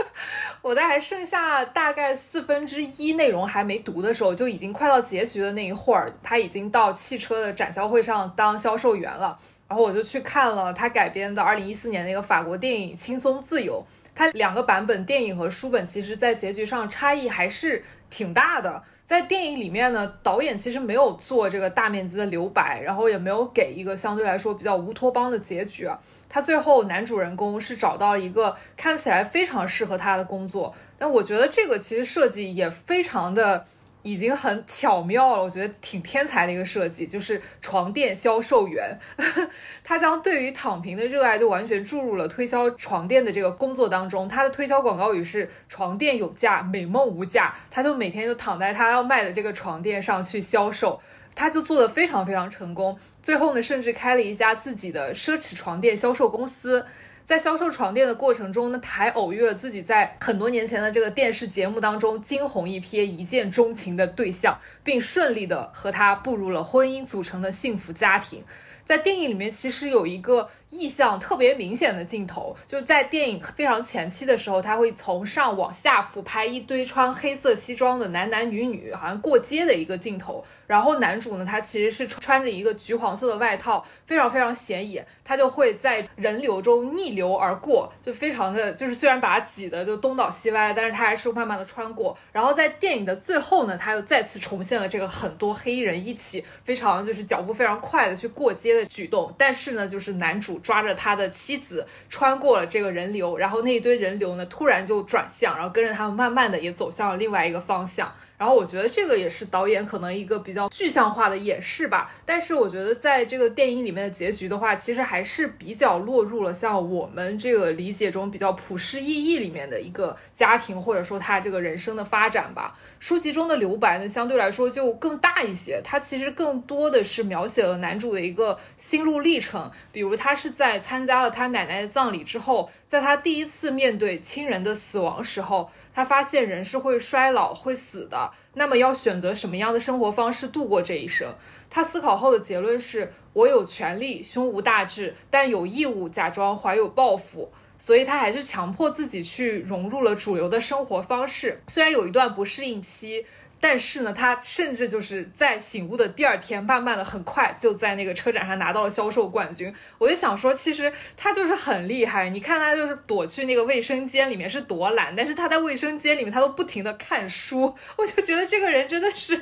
[0.61, 9.37] 我在还剩下大概四分之一内容还没读的时候，就已经快到结局的那一会儿，他已经到汽车的展销会上当销售员了。
[9.67, 13.85] 然后我就去看了他改编的二零一四年那个法国电影《轻松自由》。
[14.17, 18.81] 它两个版本电影和书本，其实在结局上差异还是挺大的。
[19.05, 25.87] 在电影里面呢，导演其实没有做这个大面积的留白，然后也没有给一个相对来说比较乌托邦的结局。
[26.27, 33.67] 他最后男主人公是找到一个看起来非常适合他的工作，但我觉得这个其实设计也非常的。
[34.07, 38.97] 已经很巧妙了，我觉得挺天才的一个设计，就是床垫销售员，
[39.83, 44.25] 他将对于躺平的热爱就完全注入了推销床垫的这个工作当中。
[44.29, 51.01] 他的推销广告语是“床垫有价，美梦无价”，他就每天就躺在他要卖的这个床垫上去销售，
[51.35, 52.97] 他就做的非常非常成功。
[53.21, 56.85] 最后呢，甚至开了一家自己的奢侈床垫销售公司。
[57.27, 68.45] 在销售床垫的过程中呢，他还偶遇了自己在很多年前的这个电视节目当中惊鸿一瞥、一见钟情的对象，并顺利的和他步入了婚姻组成的幸福家庭。
[68.85, 80.45] 在电影里面，其实有一个意象特别明显的镜头，就在电影非常前期的时候，他会从上往下俯拍一堆穿黑色西装的男男女女，好像过街的一个镜头。
[80.67, 85.05] 然后男主呢，他其实是穿着一个橘黄色的外套，非常非常显眼。
[85.25, 92.17] 他就会在人流中逆流而过，就非常的就是虽然把他挤得就东倒西歪，但是他还是慢慢的穿过。
[92.31, 98.67] 然后在电影的最后呢，他又再次重现了这个很多黑衣人一起非常就是脚步非常快的去过街。
[98.67, 108.13] 的举动，但是呢，就是男主抓着他的妻子穿过了这个人流，然后那一堆人流呢，突然就转向，然后跟着他们慢慢的也走向了另外一个方向。
[108.37, 112.11] 然后我觉得这个也是导演可能一个比较具象化的演示吧。
[112.25, 122.77] 但是我觉得在这个电影里面的结局的话，其实还是比较落入了像我们这个理解中比较普世意义里面的一个家庭，或者说他这个人生的发展吧。
[122.99, 129.71] 书籍中的留白呢，相对来说就更大一些，它其实更多的是描写了男主的一个心路历程。
[129.91, 138.31] 比如他是在参加了他奶奶的葬礼之后，在他第一次面对亲人的死亡时候，他发现人是会衰老、会死的。
[138.53, 141.33] 那么要选择什么样的生活方式度过这一生？
[141.71, 147.51] 他思考后的结论是：我有权利胸无大志，但有义务假装怀有抱负。
[147.79, 153.25] 所以他还是强迫自己去融入了主流的生活方式，虽然有一段不适应期，
[153.59, 159.73] 但是呢，他甚至就是在醒悟的第二天，慢慢的很快就在那个车展上拿到了销售冠军。
[159.97, 162.29] 我就想说，其实他就是很厉害。
[162.29, 169.41] 你看他就是躲去那个卫生间里面是多懒，但是他在卫生间里面他都不停的看书， 我就觉得这个人真的是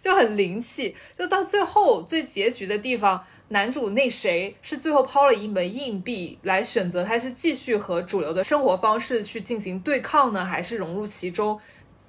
[0.00, 0.96] 就很灵气。
[1.16, 3.24] 就到最后最结局的地方。
[3.50, 11.56] 男主那谁是最后抛了一枚硬币来选择，他是继续和主流的生活方式去进行对抗呢，还是融入其中？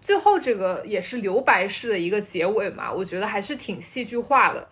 [0.08, 4.66] 最后这个也是留白式的一个结尾嘛，我觉得还是挺戏剧化的。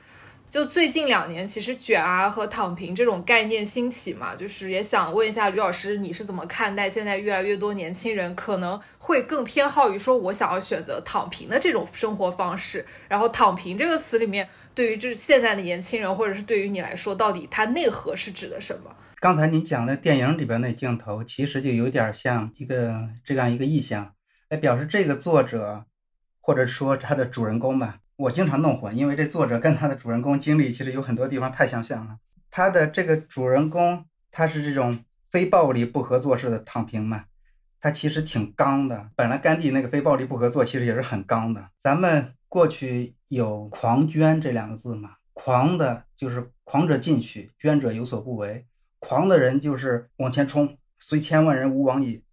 [0.50, 12.86] 就最近两年，其实卷啊和躺平这种概念兴起嘛，就是也想问一下吕老师，你是怎么看待现在越来越多年轻人可能会更偏好于说我想要选择躺平的这种生活方式？
[13.10, 18.90] 然后“躺平”这个词里面，对于就是现在的年轻人，或者是对于你来说，到底它内核是指的什么？
[19.20, 24.14] 刚才你讲的电影里边那镜头，其实就有点像一个这样一个意象，
[24.50, 25.86] 来表示这个作者，
[26.40, 28.00] 或者说他的主人公吧。
[28.18, 32.18] 我经常弄混，因为这作者跟他的主人公经历其实有很多地方太相像了。
[32.50, 37.26] 他的这个主人公他是这种非暴力不合作式的躺平嘛，
[37.80, 39.10] 他其实挺刚的。
[39.18, 41.70] 本来甘地那个非暴力不合作其实也是很刚的。
[41.78, 48.66] 咱们过去有狂捐这两个字嘛，狂的就是狂者进取，捐者有所不为。
[49.00, 52.24] 狂的人就是往前冲，虽千万人吾往矣。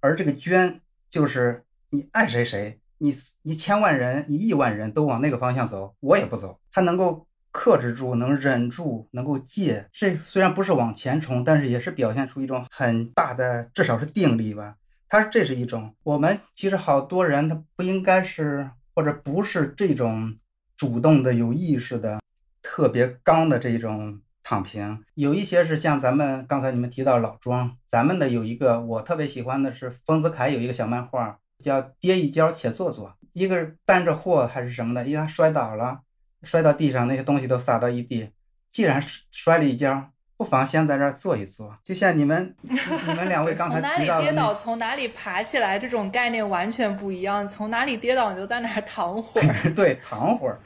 [0.00, 2.80] 而这个捐就是你爱谁谁。
[2.98, 6.58] 你你千万人，你亿万人都往那个方向走，我也不走。
[6.72, 9.86] 他能够克制住，能忍住，能够戒。
[9.92, 14.76] 这虽然不是往前冲，但是也是表现出一种很大的，至少是定力吧。
[15.10, 15.94] 他这是一种。
[16.04, 20.34] 我们其实好多人，他不应该是，或者不是这种
[20.74, 22.18] 主动的、有意识的、
[22.62, 25.02] 特别刚的这种躺平。
[25.14, 31.40] 有一些是像咱们刚才你们提到老庄，咱们的有一个我特别喜欢的是丰子恺有一个小漫画。
[31.64, 36.00] 叫跌一跤且坐坐，一个担着货还是什么的，一他摔倒了，
[36.42, 38.30] 摔到地上，那些东西都撒到一地。
[38.70, 41.74] 既然摔了一跤，不妨先在这儿坐一坐。
[41.82, 47.48] 就像你们 你们两位刚才提到的，从哪里跌倒从哪里爬起来，这种概念完全不一样。
[47.48, 49.54] 从哪里跌倒你就在哪儿躺会儿。
[49.74, 50.60] 对，躺会儿。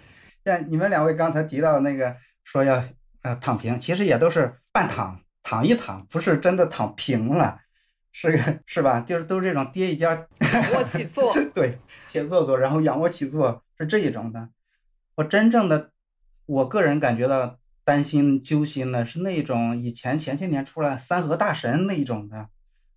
[0.44, 2.82] 像你们两位刚才提到那个说要
[3.22, 7.60] 呃躺平，其实也都是半躺，躺一躺，不是真的躺平了。
[8.12, 9.00] 是个是吧？
[9.00, 14.48] 就是都是这种跌一跤，仰卧起坐， 对，且坐坐，然后仰卧起坐是这一种的。
[15.14, 15.92] 我真正的，
[16.46, 22.48] 我个人感觉到担心揪心的是那种以前前些年出来三和大神那一种的，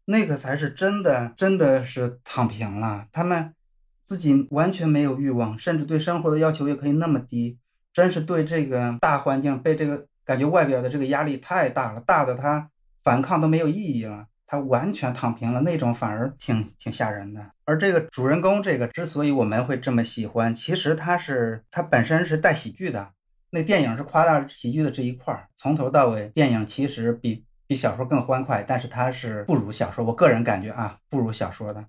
[0.05, 3.05] 那个才是真的，真的是躺平了。
[3.11, 3.53] 他们
[4.01, 7.59] 自己完全没有欲望，甚至对生活的要求也可以那么低，
[7.93, 12.69] 真是对这个大环境被这个感觉外边的这个压力太大了，大的他
[13.03, 14.27] 反抗都没有意义了。
[14.45, 17.43] 他完全躺平了，那种反而挺挺吓人的。
[17.65, 23.13] 而这个主人公，这个之所以我们会这么喜欢，其实他是他本身是带喜剧的。
[23.49, 30.05] 那电影是夸大喜剧的这一块儿，从头到尾，电影其实比比小说更欢快，但是它是不如小说。
[30.05, 31.85] 我个人感觉啊，不如小说的。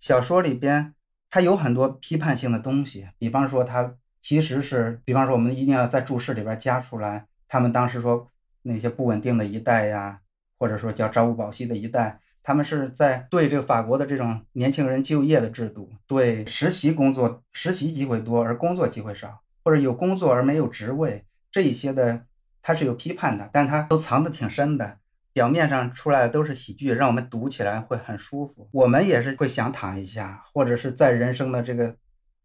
[0.00, 0.94] 小说里边
[1.30, 8.30] 它有很多批判性的东西，比方说它其实是，比方说我们一定要在注释里边加出来，他们当时说
[8.62, 10.20] 那些不稳定的一代呀，
[10.58, 19.40] 或者说叫朝不保夕的一代，他们是在对这个法国的这种年轻人就业的制度，对实习工作实习机会多而工作机会少。
[19.64, 22.24] 或者有工作而没有职位，这一些的
[22.62, 24.98] 他是有批判的，但他都藏得挺深的。
[25.34, 28.66] 表面上出来的都是喜剧，让我们读起来会很舒服。
[28.72, 31.94] 我们也是会想躺一下，或者是在人生的这个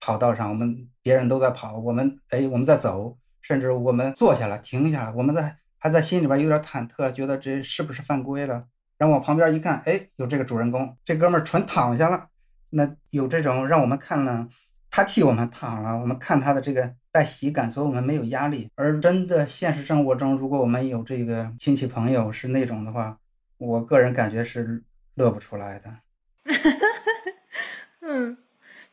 [0.02, 8.66] 跑道上，我们别人都在跑，我们哎我们在走，甚至我们坐下来停下来，我们在还在心里边有点忐忑，觉得这是不是犯规了？
[8.98, 12.30] 然后往旁边一看，哎，有这个主人公，这哥们儿纯躺下了。
[12.72, 14.48] 那有这种让我们看了。
[14.96, 18.70] 他替我们躺了，我们看他的这个带喜感，所以我们没有压力。
[18.76, 23.18] 而真的现实生活中，如果我们有这个亲戚朋友是那种的话，
[23.58, 24.84] 我个人感觉是
[25.16, 25.92] 乐不出来的。
[28.06, 28.38] 嗯，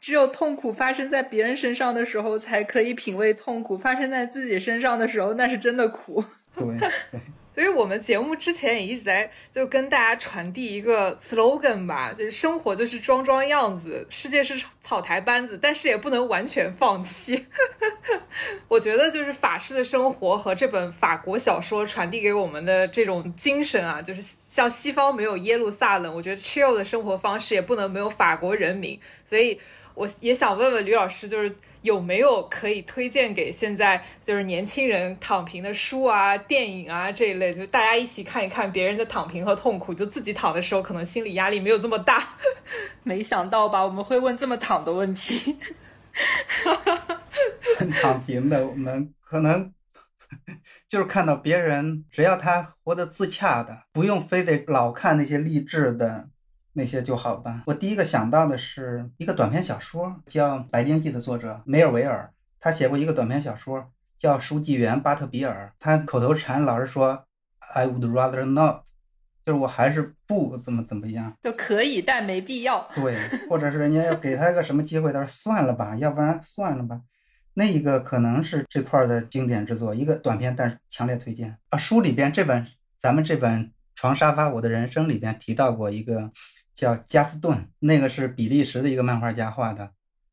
[0.00, 6.24] 只有痛苦发生在别人身上的时候，才可以品味痛苦；发生在自己身上的时候，那是真的苦。
[6.56, 6.66] 对。
[7.52, 17.46] 所以我们节目之前也一直在就跟大家传递一个 slogan 吧，就是生活就是装装样子，世界是草台班子，但是也不能完全放弃。
[18.68, 28.98] 我觉得就是法式的生活和这本法国小说传递给我们的这种精神啊，就是像西方没有耶路撒冷，我觉得 chill 的生活方式也不能没有法国人民。
[29.24, 29.60] 所以
[29.94, 31.54] 我也想问问吕老师，就是。
[31.82, 42.22] 有没有可以推荐给现在就是年轻人躺平的书啊、电影啊这一类，就大家一起看一看别人的躺平和痛苦，就自己躺的时候可能心理压力没有这么大。
[43.02, 43.82] 没想到吧？
[43.82, 45.56] 我们会问这么躺的问题。
[48.02, 49.72] 躺平的我们可能
[50.86, 56.28] 就是看到别人，只要他活得自洽的，不用非得老看那些励志的。
[56.80, 57.62] 那些就好吧。
[57.66, 65.66] 我第一个想到的是一个短篇小说，叫《白鲸记》的作者梅尔维尔，他写过一个短篇小说叫《书记员巴特比尔》。
[65.78, 67.26] 他口头禅老是说
[67.74, 68.80] “I would rather not”，
[69.44, 72.88] 就是我还是不怎么怎么样，就可以，但没必要。
[72.94, 73.14] 对，
[73.50, 77.02] 或者是人家要给他一个什么机会，他说算了吧，要不然算了吧。
[77.52, 81.76] 那一个可能是这块的经典之作，一个短篇，但是强烈推荐啊。
[81.76, 82.66] 书里边这本
[82.98, 83.64] 咱们这本
[83.94, 86.30] 《床沙发我的人生》里边提到过一个。
[86.80, 89.90] 叫加斯顿，那个是比利时的一个漫画家画的，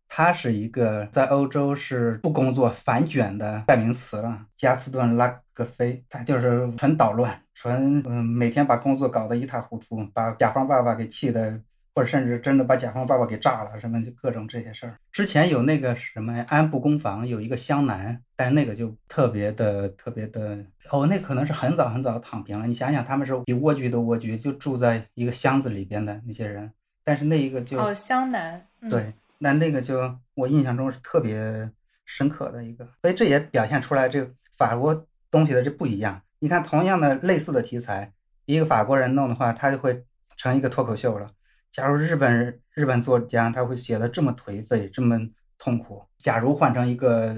[0.07, 4.45] 他是一个在欧洲是不工作反卷的代名词了。
[4.55, 11.61] 加斯顿拉格菲，他就是纯捣乱，纯嗯，每天把工作搞得一塌糊涂，把甲方爸爸给气的。
[11.97, 14.95] 或者甚至真的把甲方爸爸给炸了，什么就各种这些事儿。
[15.11, 22.67] 之前有那个什么安部公房有一个湘南，但是那个就特别的特别的哦，那可能是很早很早躺平了。
[22.67, 26.71] 你想想，他们是比蜗居都蜗居，就住在一个箱子里边的那些人。
[27.03, 31.67] 但是那一个就哦湘南，对，那那个就我印象中是特别
[32.05, 36.21] 深刻的一个，所以这也表现出来这个法国东西的这不一样。
[36.37, 38.13] 你看，同样的类似的题材，
[38.45, 41.31] 一个法国人弄的话，他就会成一个脱口秀了。
[41.71, 45.19] 假如日本日本作家他会写的这么颓废，这么
[45.57, 46.03] 痛苦。
[46.17, 47.35] 假如换成一个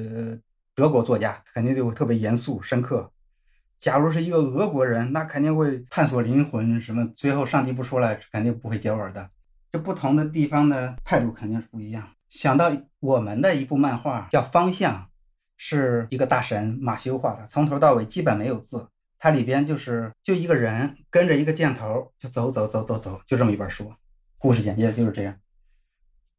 [0.73, 3.11] 德国作家，肯定就会特别严肃深刻。
[3.79, 9.29] 假如是一个俄国人，那肯定会探索灵魂，什么最后上帝不出来，肯定不会接吻的。
[9.71, 12.09] 这不同的地方的态度肯定是不一样。
[12.27, 14.93] 想到我们的一部漫画叫《方向》，
[15.57, 23.93] 是一个大神马修画的，从头到尾基本没有字，它里边就是就一个人跟着一个箭头就走走走走走，就这么一本书。
[24.41, 25.37] 故事简介就是这样，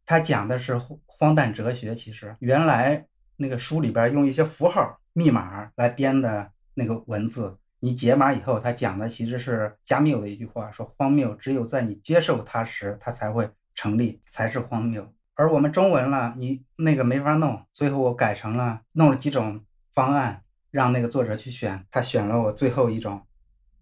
[0.07, 1.94] 他讲的是荒诞哲学。
[1.94, 15.12] 其实原来那个书里边用一些符号、密码来编的那个文字，你解码以后，他讲的其实是加缪的一句话：说荒谬只有在你接受它时，它才会成立，才是荒谬。
[15.34, 23.26] 而我们中文了，你那个没法弄，最后我改成了弄了几种方案，让那个作者去选，他选了我最后一种，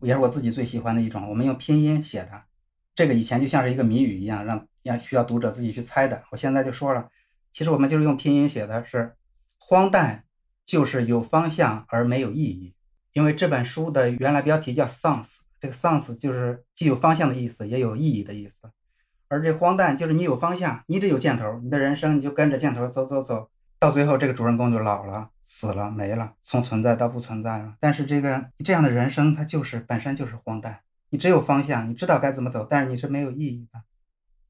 [0.01, 2.48] 也是我自己最喜欢的一种，我们用拼音写的。
[2.99, 6.25] 这个以前就像是一个谜语一样，让让需要读者自己去猜的。
[6.33, 7.09] 我现在就说了，
[7.53, 9.15] 其实我们就是用拼音写的，是
[9.57, 10.25] 荒诞，
[10.67, 12.75] 就是有方向而没有意义。
[13.13, 18.63] 因为这本书的原来标题叫 “sense”，这个 “sense” 就是既有方向的意思，也有意义的意思。
[19.29, 27.77] 而这荒诞就是你有方向，你得有箭头，你的人生你就跟着箭头走走走，到最后这个主人公就老了、死了、没了，从存在到不存在了。
[27.79, 30.81] 但是这个这样的人生，它就是本身就是荒诞。
[31.11, 33.81] 你只有方向，你知道该怎么走，但是你是没有意义的。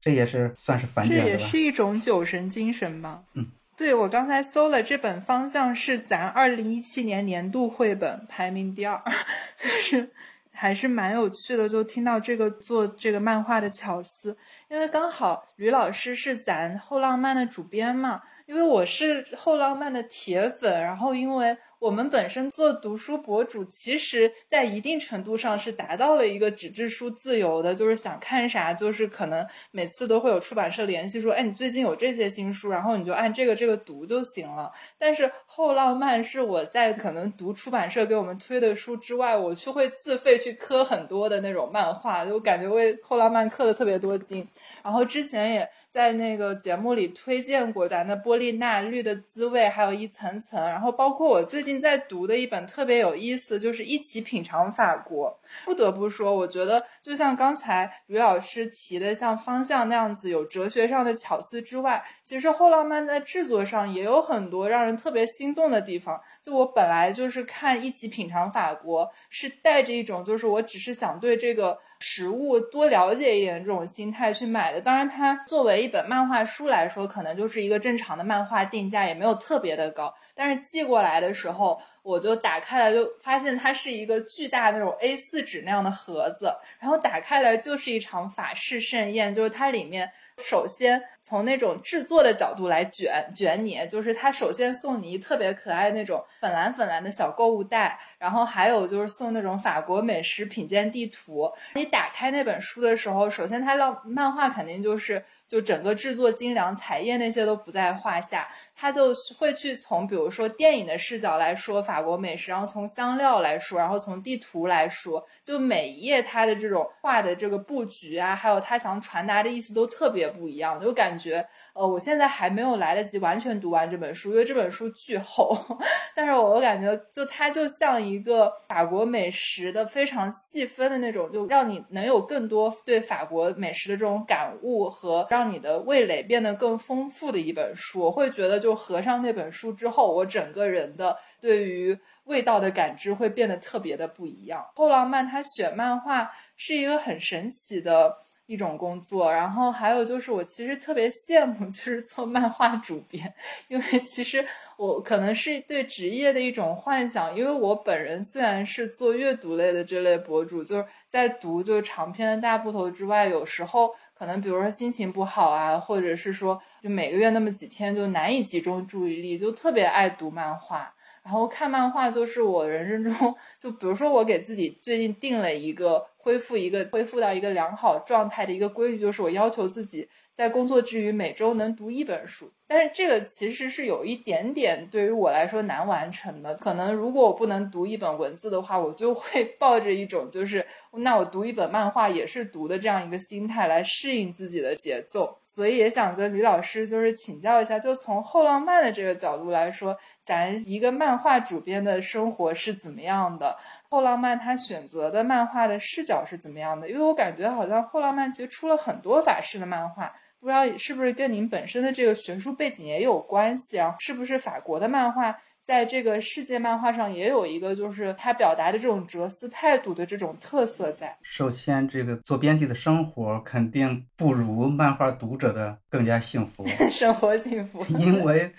[0.01, 3.21] 这也是算是反卷这也是一种酒神精神吧？
[3.33, 3.45] 嗯，
[3.75, 9.01] 对我刚才搜了这本方向是咱二零一七年年度绘本排名第二，
[9.57, 10.09] 就是
[10.51, 11.67] 还是蛮有趣的。
[11.67, 14.37] 就听到这个做这个漫画的巧思，
[14.69, 21.57] 因为刚好吕老师是咱后浪漫的主编嘛，因为我是后浪漫的铁粉，然后因为。
[21.79, 34.69] 我们本身做读书博主，其实在一定程度上是达到了一个纸质书自由的，就是想看啥，就是可能每次都会有出版社联系说，哎，你最近有这些新书，然后你就按这个这个读就行了。
[34.97, 44.45] 但是后浪漫是我在可能读出版社给我们推的书之外，我去会自费去磕很多的那种漫画，就感觉为后浪漫磕的特别多金。
[44.83, 45.69] 然后之前也。
[45.91, 55.35] 在那个节目里推荐过咱的波丽娜《绿的滋味》，还有一层层，然后包括我最近在读的一本特别有意思，就是一起品尝法国。
[55.65, 66.21] 不得不说，我觉得就像刚才吕老师提的，像方向那样子有哲学上的巧思之外，其实后浪漫在制作上也有很多让人特别心动的地方。
[66.43, 71.79] 就我本来就是看一起品尝法国，是带着一种就是我只是想对这个。
[71.99, 80.13] 实物多了解一点这种心态去买的，当然它作为一本漫画书来说，可能就是一个正常的漫画定价，也没有特别的高。
[80.33, 90.11] 但是寄过来的时候，我就打开来就发现它是一个巨大那种 A 四纸那样的盒子，然后打开来就是一场法式盛宴，就是它里面。
[90.39, 101.51] 首先从那种制作的角度来卷卷你，就是他首先送你一特别可爱那种粉蓝粉蓝的小购物袋，然后还有就是送那种法国美食品鉴地图。
[101.75, 108.47] 你打开那本书的时候，首先它让漫画肯定就是就整个制作精良，彩页那些都不在话下。
[108.79, 121.45] 他就会去从比如说电影的视角来说法国美食，然后从香料来说，然后从地图来说，就每一页他的这种画的这个布局啊，还有他想传达的意思都特别不一样，就感觉。
[121.73, 125.57] 呃，我现在还没有来得及完全读完这本书，因为这本书巨厚。
[126.15, 138.01] 但是我感觉，就它就像一个法国美食的非常细分的那种，就让你能有更多对法国美食的这种感悟和让你的味蕾变得更丰富的一本书。
[138.01, 144.63] 我会觉得，就就合上那本书之后，我整个人的对于味道的感知会变得特别的不一样。
[144.75, 148.15] 后浪漫他选漫画是一个很神奇的。
[148.49, 153.31] 一种工作，然后还有就是，我其实特别羡慕，就是做漫画主编，
[153.67, 154.43] 因为其实
[154.75, 170.93] 我可能是对职业的一种幻想，因为我本人虽然是做阅读类的这类博主，就是在读就是长篇的大部头之外，有时候可能比如说心情不好啊，或者是说就每个月那么几天就难以集中注意力，就特别爱读漫画。
[171.21, 182.51] 然后看漫画就是我人生中，就比如说我给自己最近定了一个恢复一个恢复到一个良好状态的一个规律，就是我要求自己在工作之余每周能读一本书。
[182.65, 186.55] 但是这个其实是有一点点对于我来说难完成的。
[186.55, 195.38] 可能如果我不能读一本文字的话，我就会 抱着一种就是那我读一本漫画也是读的这样一个心态来适应自己的节奏。
[195.51, 199.97] 所以也想跟吕老师就是请教一下，就从后浪漫的这个角度来说。
[200.23, 203.57] 咱一个漫画主编的生活是怎么样的？
[203.89, 206.87] 后浪漫他选择的漫画的视角是怎么样的？
[206.87, 213.95] 因为我感觉好像后浪漫其实出了很多法式的漫画，不知道是不是跟您本身的这个学术背景也有关系啊？
[213.97, 215.35] 是不是法国的漫画？
[215.69, 221.15] 在这个世界漫画上，也有一个就是他表达的这种哲思态度的这种特色在。
[221.21, 227.85] 首先，这个做编辑的生活肯定不如漫画读者的更加幸福， 生活幸福。
[227.99, 228.51] 因为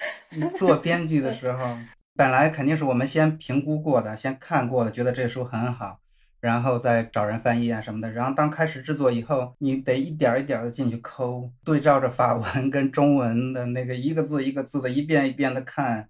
[0.54, 1.76] 做编辑的时候，
[2.14, 5.98] 本来肯定是我们先评估过的，先看过的，觉得这书很好，
[6.40, 8.12] 然后再找人翻译啊什么的。
[8.12, 16.08] 然后当开始制作以后，你得一点一点的进去抠，对照着法文跟中文的那个一个字一个字的一遍一遍的看。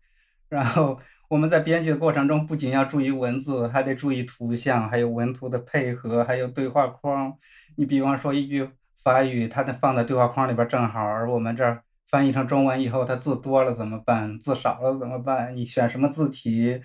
[0.51, 7.33] 然后我们在编辑的过程中，不仅要注意文字，还得注意图像，还有文图的配合，还有对话框。
[7.77, 8.69] 你比方说一句
[9.03, 14.39] 法语，它得放在对话框里边正好，而我们这儿翻译成中文以后，它字多了怎么办？
[14.39, 15.57] 字少了怎么办？
[15.57, 16.83] 你选什么字体？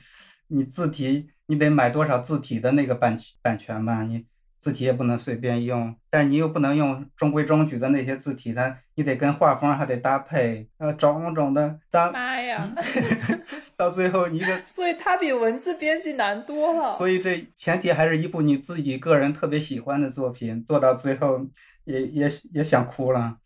[0.47, 4.03] 你字体你得买多少字体的那个版版权吧？
[4.03, 4.25] 你。
[4.65, 11.79] 字体也不能随便用，但是你又不能用中规中矩的那些字体，它你得跟画风还得搭配，呃，种种的。
[11.91, 12.75] 当妈呀！
[13.77, 16.89] 到最后一个， 所以它比文字编辑难多了。
[16.89, 21.45] 所以这前提还是一部你自己个人特别喜欢的作品，做到最后
[21.83, 23.37] 也也也想哭了。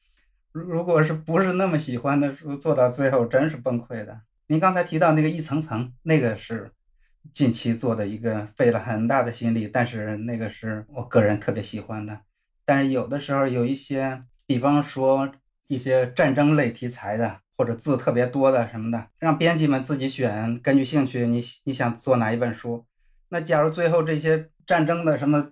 [0.53, 4.21] 如如果是不是那么喜欢的书，做到最后真是崩溃的。
[4.47, 6.71] 您刚才提到那个一层层，那个是。
[7.33, 12.21] 近期做的一个费了很大的心力，但是那个是我个人特别喜欢的。
[12.65, 15.31] 但是有的时候有一些，比方说
[15.67, 22.85] 一些战争类题材的，或者字特别多的什么的，让编辑们自己选，根据兴趣，你你想做哪一本书？
[23.29, 25.51] 那假如最后这些战争的什么，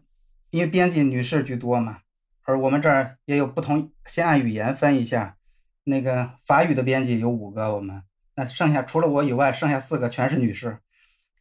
[0.50, 2.00] 因为编辑女士居多嘛，
[2.44, 5.38] 而我们这儿也有不同，先按语言分一下，
[5.84, 8.02] 那个法语的编辑有五个，我们
[8.36, 10.80] 那剩下除了我以外，剩下四个全是女士。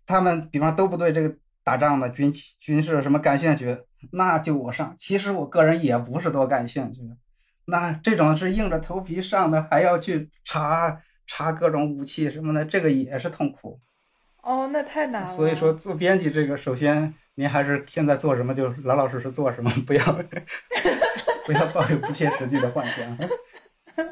[0.07, 3.76] 他们比方都不对这个打仗的军军事什么感兴趣，
[4.12, 4.94] 那就我上。
[4.98, 7.00] 其实我个人也不是多感兴趣。
[7.64, 13.80] 那这种是硬着头皮上的，还要去查查各种武器什么的，这个也是痛苦。
[14.42, 15.26] 哦，那太难了。
[15.26, 20.04] 所以说做编辑这个，首先您还是现在做什么就老老实实做什么，不要
[21.44, 23.18] 不要抱有不切实际的幻想。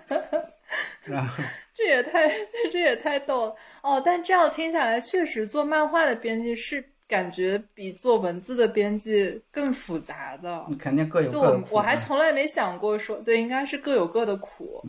[1.05, 1.45] 然后。
[1.85, 2.30] 这也太
[2.72, 4.03] 这也太逗了哦！
[4.05, 10.64] 但这样听下来，确实做漫画的编辑是感觉比做文字的编辑更复杂的。
[10.70, 11.74] 你肯定各有各的苦。
[11.74, 14.82] 我还从来没想过说，对，应该是各有各的苦。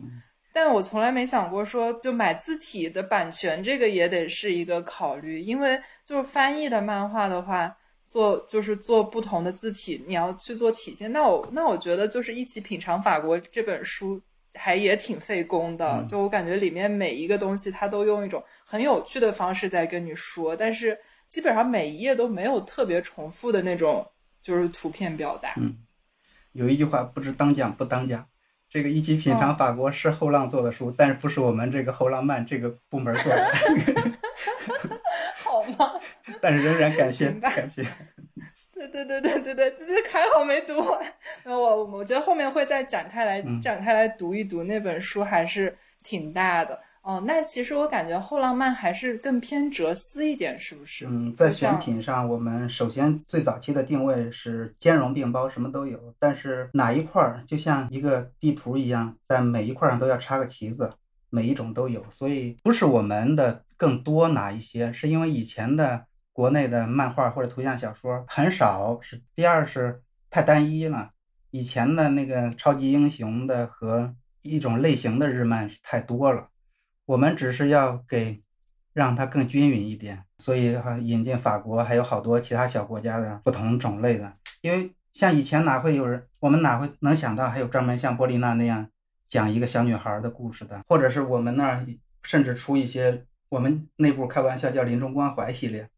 [0.54, 7.76] 但我从来没想过说，就买字体的版权这个也得是一个考虑，因为就是翻译的漫画的话，
[8.06, 11.12] 做就是做不同的字体，你要去做体现。
[11.12, 14.18] 那我那我觉得就是一起品尝法国这本书。
[14.56, 20.98] 还也挺费工的，就我感觉里面每一个东西，它都用一种很有趣的方式在跟你说，但是
[21.28, 24.06] 基本上每一页都没有特别重复的那种，
[24.42, 25.52] 就是图片表达。
[25.56, 25.76] 嗯，
[26.52, 28.26] 有一句话不知当讲不当讲，
[28.68, 33.52] 这个一起品尝法国是后浪做的书，但是不是我们这个后浪漫这个部门做的。
[35.44, 35.92] 好吗？
[36.40, 37.86] 但是仍然感谢感谢。
[38.88, 41.00] 对对对对对对，这还好没读完。
[41.44, 46.78] 我我觉得后面会再展开来展开来读一读那本书，还是挺大的。
[47.02, 51.06] 哦，那其实我感觉后浪漫还是更偏哲思一点，是不是？
[51.08, 56.12] 嗯，在选品上，我们首先最早期的定位是兼容并包，什么都有。
[56.18, 60.92] 但是哪一块儿就像一个地图一样，在每一块上都要插个旗子，
[61.30, 62.04] 每一种都有。
[62.10, 66.06] 所以不是我们的更多哪一些，是因为以前的。
[66.36, 71.12] 国内的漫画或者图像小说很少，是第二是太单一了。
[71.50, 76.50] 以前的那个超级英雄的和一种类型的日漫是太多了，
[77.06, 78.42] 我们只是要给
[78.92, 84.34] 让它更均匀一点，所以哈引进法国还有好多其他小国家的不同种类的。
[84.60, 88.90] 因为像以前哪会有人，我们哪会能想到还有专门像波丽娜那样
[89.26, 91.86] 讲一个小女孩的故事的，或者是我们那儿
[92.22, 95.88] 甚至出一些我们内部开玩笑叫临终关怀系列。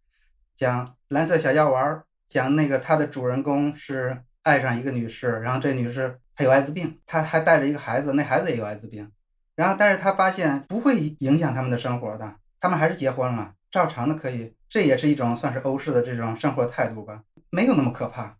[0.59, 9.09] 讲蓝色小药丸，讲那个它的主人公是爱上一个女士，然后这女士她有艾滋病，她还带着一个孩子，那孩子也有艾滋病，
[9.54, 18.36] 然后但是她发现不会影响他们的生活的，他们还是结婚了，照常的可以，这也是一种算是欧式的这种生活态度吧，没有那么可怕。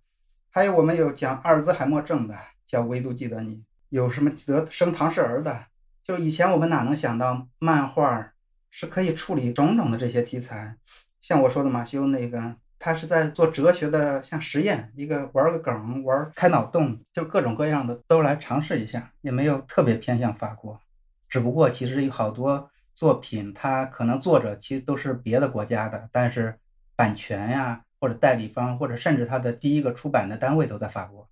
[0.51, 5.67] 还有我们有讲阿尔兹海默症的，叫唯独记得你，有什么得生唐氏儿的，
[6.03, 8.33] 就以前我们哪能想到漫画
[8.73, 10.75] 是可以处理种种的这些题材。
[11.21, 20.81] 像我说的马修那个，他是在做哲学的，像实验一个玩个梗，玩开脑洞，就各种各样的都来尝试一下，也没有特别偏向法国。
[21.29, 26.59] 只不过其实有好多作品，它可能作者其实都是别的国家的，但是
[26.95, 31.29] 版权呀，或者代理方，或者甚至他的第一个出版的单位都在法国。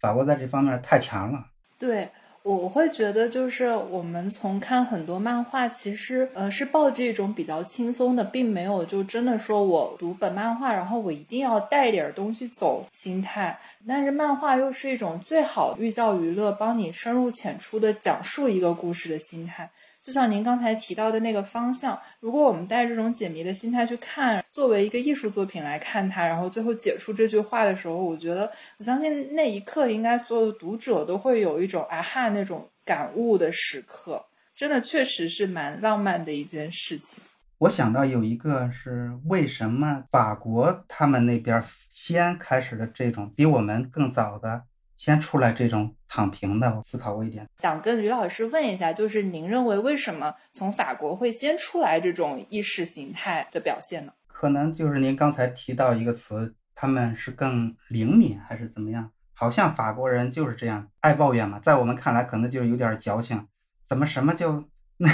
[0.00, 1.46] 法国在这方面太强了。
[1.78, 2.10] 对。
[2.42, 13.58] 我会觉得，就是我们从看很多漫画，其实呃是抱着一种比较轻松的，并没有就真的说我读本漫画，然后我一定要带点东西走心态。
[13.86, 19.68] 但是漫画又是一种最好寓教于乐，帮你深入浅出的讲述一个故事的心态。
[20.02, 34.24] 就像您刚才提到的那个方向，如果我们带这种解谜的心态去看，作为一个艺术作品来看它，然后最后解出这句话的时候，我觉得，我相信那一刻应该所有的读者都会有一种啊哈那种感悟的时刻，
[34.54, 37.22] 真的确实是蛮浪漫的一件事情。
[37.58, 44.62] 我想到有一个是为什么法国他们那边先开始的这种比我们更早的。
[44.96, 54.12] 先出来这种躺平的思考过一点，想跟吕老师问一下，就是您认为为什么从法国会先出来这种意识形态的表现呢？
[54.26, 59.10] 可能就是您刚才提到一个词，他们是更灵敏还是怎么样？
[59.34, 63.46] 好像法国人就是这样爱抱怨嘛，在我们看来可能就是有点矫情，
[63.84, 64.64] 怎么什么就
[64.96, 65.08] 那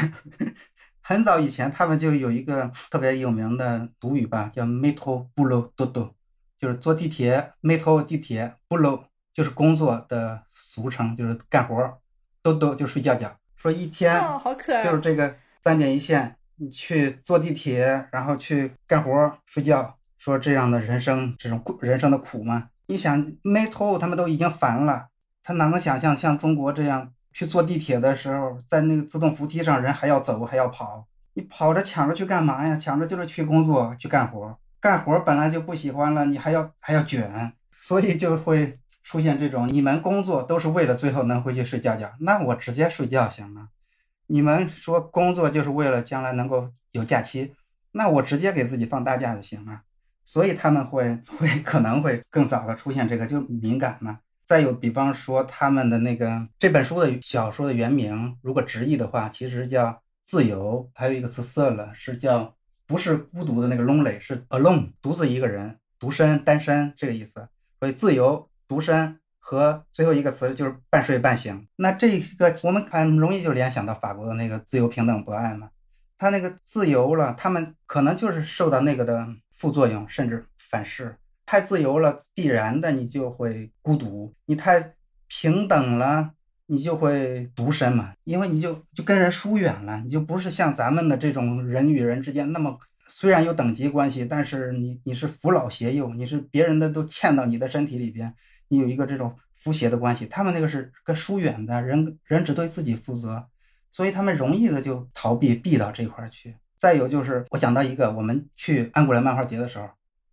[1.03, 6.13] 很早以前他们就有一个特别有名的俗语吧，叫 “metro boulot dodo”，
[6.59, 9.05] 就是坐地铁，metro 地铁 boulot。
[9.35, 11.99] 就是工作的俗称，就是干活儿，
[12.41, 13.37] 都都就睡觉觉。
[13.57, 22.69] 说一天，好可爱，就是这个三点一线，你去坐地铁，然后去干活睡觉，说这样的人生，这种苦人生的苦吗？
[22.87, 25.09] 你想，没头他们都已经烦了，
[25.43, 32.77] 他哪能想象像中国这样去坐地铁的时候，在那个自动扶梯上，人还要走还要跑，你跑着抢着去干嘛呀？
[32.77, 43.69] 抢着就是去工作去干活，干活本来就不喜欢了，你还要还要卷，所以就会出现这种，你们工作都是为了最后能回去睡觉觉，那我直接睡觉行吗？
[44.27, 47.55] 你们说工作就是为了将来能够有假期，
[47.93, 49.83] 那我直接给自己放大假就行了。
[50.25, 54.21] 所以他们会会可能会更早的出现这个就敏感嘛。
[54.47, 62.55] 再有，比方说他们的那个这本书的小说的原名，如果直译的话，其实叫自由，还有一个词 “solo” 是叫
[62.87, 67.49] 不是孤独的那个 “lonely”，是 “alone”，独自一个人，独身、单身这个意思。
[67.79, 69.19] 所以自由、独身。
[69.47, 75.69] 和最后一个词就是半睡半醒，那这个我们很容易就联想到法国的那个自由、平等、博爱嘛。
[76.17, 81.15] 他那个自由了，他们可能就是受到那个的副作用，甚至反噬。
[81.45, 84.95] 太自由了，必然的你就会孤独；你太
[85.29, 86.31] 平等了，
[86.65, 98.35] 你就会独身嘛，因为你就就跟人疏远了，你就不是像咱们的这种人与人之间那么虽然有等级关系，但是你你是扶老携幼，你是别人的都嵌到你的身体里边。
[98.79, 103.47] 有一个这种扶谐的关系，他们那个是个疏远的人，人只对自己负责，
[103.91, 106.57] 所以他们容易的就逃避，避到这块去。
[106.77, 109.89] 再有就是，我想到一个，我们去安古兰漫画节的时候，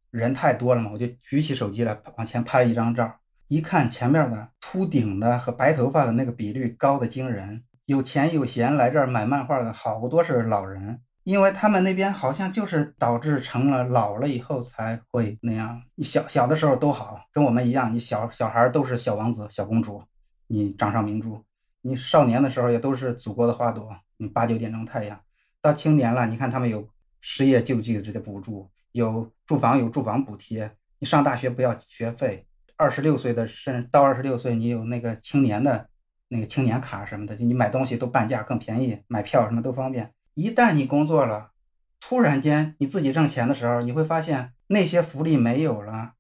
[0.10, 11.02] 人太多了嘛，我就举起手机来往前拍了一张照，一看前面的秃顶的和白头发的那个比率高的惊人，有钱有闲来这儿买漫画的好多是老人。
[11.24, 20.04] 因为他们那边好像就是导致成了老了以后才会那样，你小小的时候都好，跟我们一样，你小小孩都是小王子、小公主，
[20.48, 21.44] 你掌上明珠；
[21.82, 25.22] 你少年的时候也都是祖国的花朵，你八九点钟太阳。
[25.62, 32.48] 到青年了，你看他们有失业救济的这些补助，有住房有住房补贴，你上大学不要学费。
[32.78, 35.88] 二十六岁的甚至到二十六岁，你有那个青年的
[36.30, 40.12] 那个青年卡什么的，就你买东西都半价更便宜，买票什么都方便。
[40.34, 41.52] 一旦你工作了，
[42.00, 46.14] 突然间你自己挣钱的时候，你会发现那些福利没有了，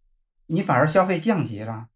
[0.47, 1.87] 你反而消费降级了，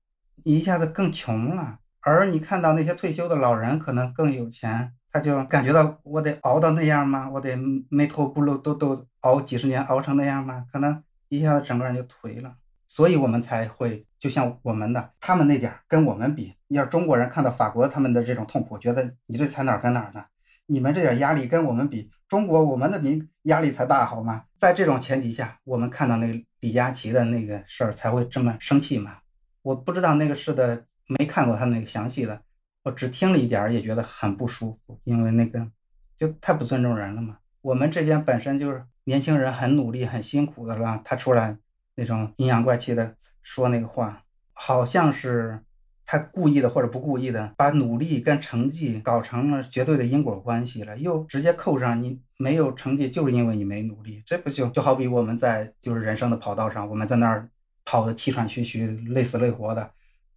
[0.43, 1.79] 你一下子更穷了。
[1.99, 7.29] 而你看到那些退休的老人可能更有钱，他就感觉到我得熬到那样吗？
[7.33, 7.57] 我得
[7.89, 10.65] 没头不露都都熬几十年熬成那样吗？
[10.71, 12.55] 可能一下子整个人就颓了。
[12.87, 20.25] 所以我们才会就像我们的他们那点儿跟我们比，要中国人看到法国他们的这种痛苦，觉得你这才哪儿跟哪儿呢？
[20.67, 24.45] 你们这点压力跟我们比，中国我们的民压力才大，好吗？
[24.57, 29.17] 在这种前提下，我们看到那个李佳琦的那个事儿才会这么生气嘛？
[29.61, 32.41] 我不知道那个事的，没看过他那个详细的，
[32.83, 35.69] 我只听了一点儿，也觉得很不舒服，因为那个
[36.17, 37.37] 就太不尊重人了嘛。
[37.61, 41.57] 我们这边本身就是年轻人很努力、很辛苦的了，他出来
[41.95, 45.61] 那种阴阳怪气的说那个话，好像是。
[46.05, 57.49] 他故意的或者不故意的，把努力跟成绩搞成了绝对的因果关系了，又直接扣上你没有成绩就是因为你没努力，这不就就好比我们在就是人生的跑道上，我们在那儿
[57.83, 59.89] 跑的气喘吁吁、累死累活的，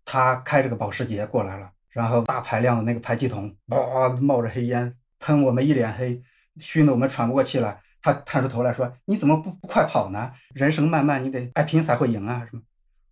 [0.04, 6.22] 他开着个保时捷过来了，然后大排量的那个排气筒哇冒着黑烟喷我们一脸黑，
[6.56, 7.80] 熏得我们喘不过气来。
[8.00, 10.32] 他探出头来说：“你怎么不不快跑呢？
[10.54, 12.46] 人生漫漫，你得爱拼才会赢啊！
[12.48, 12.62] 什么？”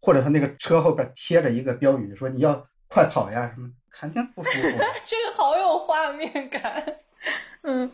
[0.06, 4.68] 或者他那个车后边贴着一个标语，说你要快跑呀什么，肯定不舒服。
[5.04, 6.80] 这个好有画面感。
[7.62, 7.90] 嗯，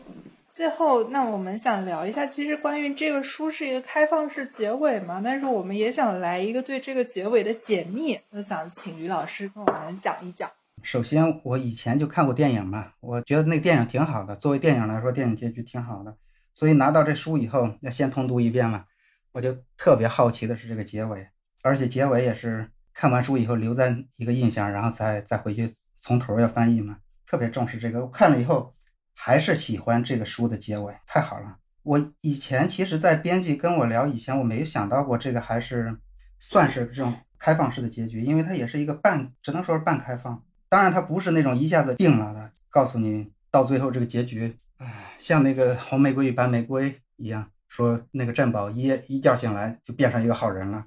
[0.53, 10.47] 最后那我们想聊一下，其实关于这个书是一个开放式结尾嘛，但是我们也想来一个对这个结尾的解密，我想请于老师跟我们讲一讲。
[10.83, 16.15] 首先，我以前就看过电影嘛，我觉得那个电影挺好的，作为电影来说，电影结局挺好的，
[16.53, 18.85] 所以拿到这书以后要先通读一遍嘛，
[19.31, 21.27] 我就特别好奇的是这个结尾。
[21.63, 28.01] 而且结尾也是看完书以后留在一个印象，然后再再回去从头要翻译嘛，特别重视这个。
[28.01, 28.71] 我看了以后
[29.15, 31.57] 还是喜欢这个书的结尾，太好了。
[31.81, 35.97] 我以前其实，在编辑跟我聊以前，我没有想到过这个还是
[36.39, 40.43] 算是这种开放式的结局，因为它也是一个半，只能说是半开放。
[40.69, 50.85] 当然，它不是那种一下子定了的，告诉你到最后这个结局，唉，像那个红玫瑰与白玫瑰一样，说那个镇宝一一觉醒来就变成一个好人了。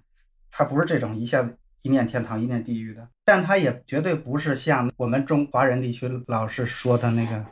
[0.59, 7.45] 他不是这种一下子一念天堂一念地狱的，但他也绝对不是像我们中华人地区老是说的那个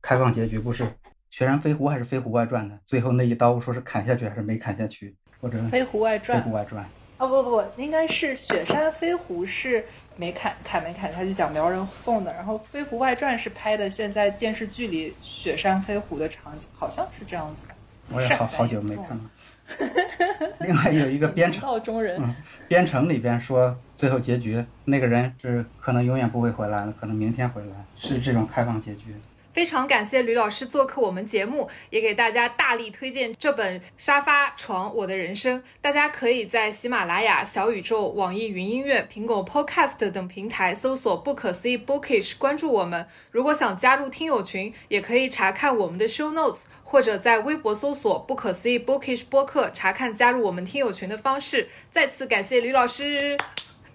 [0.00, 0.84] 开放结局，不是
[1.28, 6.38] 《雪山飞狐》还是《飞狐外传》的最后那一刀，说是砍下去还是没砍下去，或者《飞狐外传》。
[6.40, 6.88] 飞狐外传。
[7.18, 9.84] 哦不不不，应该是雪山飞狐是
[10.16, 17.74] 没砍砍没砍，他是讲苗人凤的，然后《飞狐外传》是拍的现在电视剧里雪山飞狐的场景，好像是这样子的。
[18.14, 19.30] 我也好好久没看了。
[20.60, 22.34] 另外有一个编程，道中人，嗯，
[22.68, 29.14] 编程里边说最后结局那个人是可能永远不会回来了，可能明天回来，是这种开放结局。
[29.52, 35.60] 非常感谢吕老师做客我们节目，也给大家大力推荐这本《沙发床我的人生》。
[35.82, 43.06] 大家可以在喜马拉雅、小宇宙、网易云音乐、苹果 Podcast 等平台搜索“不可思议 Bookish”，关注我们。
[43.30, 46.60] 如果想加入听友群，也可以查看我们的 Show Notes，
[46.92, 51.70] 或者在微博搜索“不可思议 Bookish” 播客，查看加入我们听友群的方式。
[51.90, 53.38] 再次感谢吕老师，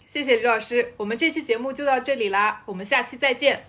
[0.04, 0.96] 谢谢吕老师。
[0.98, 3.68] 我们这期节目就到这里啦，我们下期再见。